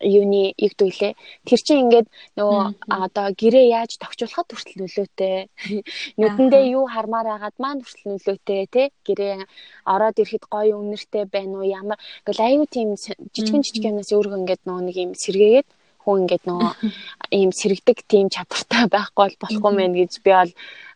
[0.02, 1.14] юуны игдүүлээ.
[1.48, 2.08] Тэр чинь ингээд
[2.38, 5.50] нөгөө одоо гэрээ яаж тогтчулахад хүртэл нөлөөтэй.
[6.20, 8.88] Нүдэндээ юу хармаар агаад маань хүртэл нөлөөтэй тий.
[9.08, 9.46] Гэрээ
[9.86, 12.90] ороод ирэхэд гоё үнэртэй байна уу ямар ингээл аюу тийм
[13.34, 15.68] жижигэн жижиг юмнаас өөрөө ингээд нөгөө нэг юм сэргээгээд
[16.06, 16.72] хүн ингээд нөгөө
[17.40, 20.52] ийм сэрэгдэг тийм чадвартай байхгүй болохгүй мэн гэж би бол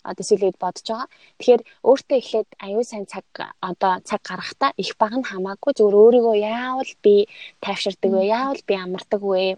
[0.10, 1.10] одоо сүүлээд бодож байгаа.
[1.38, 3.26] Тэгэхээр өөртөө эхлээд аюу сайн цаг
[3.60, 7.28] одоо цаг гаргахтаа их баг нь хамаагүй зөвөр өөрийгөө яавал би
[7.60, 8.32] тайвширдаг вэ?
[8.32, 9.58] Яавал би амардаг вэ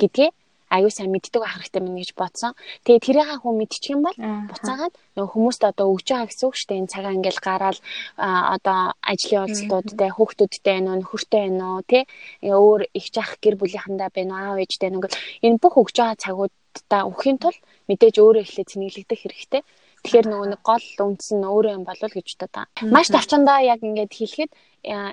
[0.00, 0.30] гэдгээ
[0.72, 2.52] аюу сайн мэддэг байх хэрэгтэй мэн гэж бодсон.
[2.88, 6.68] Тэгээ тэрийг хүн мэдчих юм бол буцаагаад нөгөө хүмүүст одоо өгч байгаа гэсэн үг шүү
[6.72, 6.80] дээ.
[6.80, 7.78] Энэ цагаа ингээл гараад
[8.16, 12.02] одоо ажлын уулзалтуудтай хүүхдүүдтэй байна уу, нөхөртэй байна уу, тий?
[12.40, 15.96] Өөр их жах гэр бүлийнхэндээ байна уу, аав ээжтэй байна уу гэл энэ бүх өгч
[16.00, 17.56] байгаа цагуудаа өхийн тул
[17.92, 19.62] мэдээж өөрөө эхлээд цэнэглэгдэх хэрэгтэй.
[20.02, 22.66] Тэгэхээр нөгөө нэг гол үндэс нь өөрөө юм болов гэж бодод.
[22.90, 24.50] Маш тавчандаа яг ингээд хэлэхэд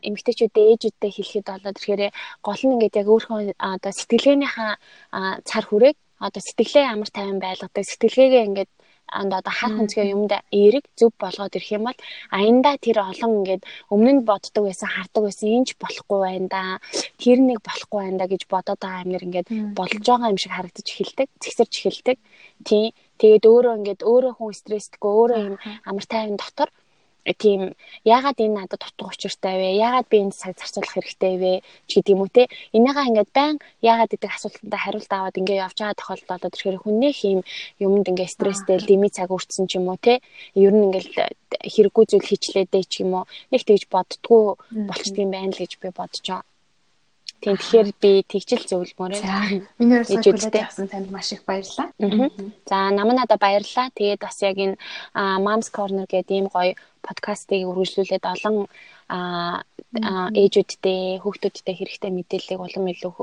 [0.07, 2.01] эмгтээчүүдээ ээжүүдтэй хэлэхэд болоод ирэхээр
[2.45, 4.71] гол нь ингээд яг өөрийнхөө одоо сэтгэлгээнийхаа
[5.49, 7.83] цар хүрээг одоо сэтгэлээ амар тайван байлгадаг.
[7.87, 8.71] Сэтгэлгээгээ ингээд
[9.19, 11.99] анд одоо хар хүнцгээ юмд эерэг зөв болгоод ирэх юм бол
[12.37, 13.63] аянда тэр олон ингээд
[13.93, 16.61] өмнө нь боддог байсан хардаг байсан энэ ч болохгүй байна да
[17.21, 19.47] тэр нэг болохгүй байна да гэж бодоод байгаа юм нэр ингээд
[19.77, 22.17] болж байгаа юм шиг харагдаж эхэлдэг зэгсэрч эхэлдэг.
[22.67, 22.85] Тий.
[23.19, 25.55] Тэгээд өөрөө ингээд өөрөө хүн стрессдэггүй өөрөө юм
[25.89, 26.69] амар тайван дотор
[27.37, 27.75] тийм
[28.05, 29.69] яагаад энэ надад дутуу учиртай вэ?
[29.77, 31.53] Яагаад би энд цаг зарцуулах хэрэгтэй вэ?
[31.87, 32.47] ч гэдэг юм уу те.
[32.73, 37.13] Энийгээ ингээд байн яагаад гэдэг асуултанд хариулт аваад ингээд явж байгаа тохиолдол болоод ирэхээр хүннээ
[37.13, 37.39] хийм
[37.85, 40.21] юмд ингээд стресстэй дими цаг үрцэн ч юм уу те.
[40.55, 41.13] Ер нь ингээд
[41.73, 43.25] хэрэггүй зүйл хийчлээдээ ч юм уу.
[43.51, 44.57] Нэг тэгж боддгоо
[44.89, 46.41] болчдгийм байна л гэж би байгаа.
[47.39, 49.63] Тийм тэгэхээр би тэгчил зөвлөмөр байна.
[49.79, 51.87] Миний өрөөсөө хүлээж авсан танд маш их баярлалаа.
[52.67, 53.95] За наманада баярлалаа.
[53.95, 54.75] Тэгээд бас яг энэ
[55.15, 56.75] Moms Corner гэдэг ийм гоё
[57.07, 58.57] подкастыг үргэлжлүүлээд олон
[59.09, 63.13] ээжүүдтэй, хүүхдүүдтэй хэрэгтэй мэдээллийг улам илүү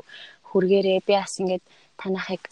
[0.49, 1.64] хүргээрээ би бас ингээд
[2.01, 2.43] танахыг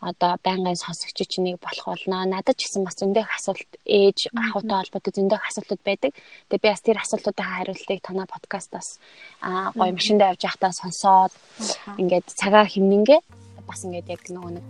[0.00, 2.22] одоо байнгын сонсогч чинь нэг болох болно.
[2.22, 6.12] Надад ч гэсэн бас зөндөө асуулт ээж ахуйтай холбоотой зөндөө асуултууд байдаг.
[6.48, 9.02] Тэгээ би бас тэр асуултуудаа хариултыг танаа подкастаас
[9.42, 11.32] аа гоё машиндаа явж байхдаа сонсоод
[11.98, 13.20] ингээд цагаа хэмнэнгээ.
[13.66, 14.66] Бас ингээд яг нөгөө нэг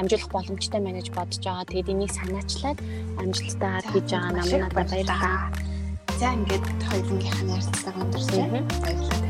[0.00, 1.68] амжуулах боломжтой байна гэж бодож байгаа.
[1.70, 2.78] Тэгээд энийг санаачлаад
[3.20, 5.38] амжилттай хийж байгаа нам надад баярлалаа.
[6.20, 8.46] За ингээд хоёулынгийнх нь ярилцлага өндөрлөө.
[8.84, 9.25] Баярлалаа.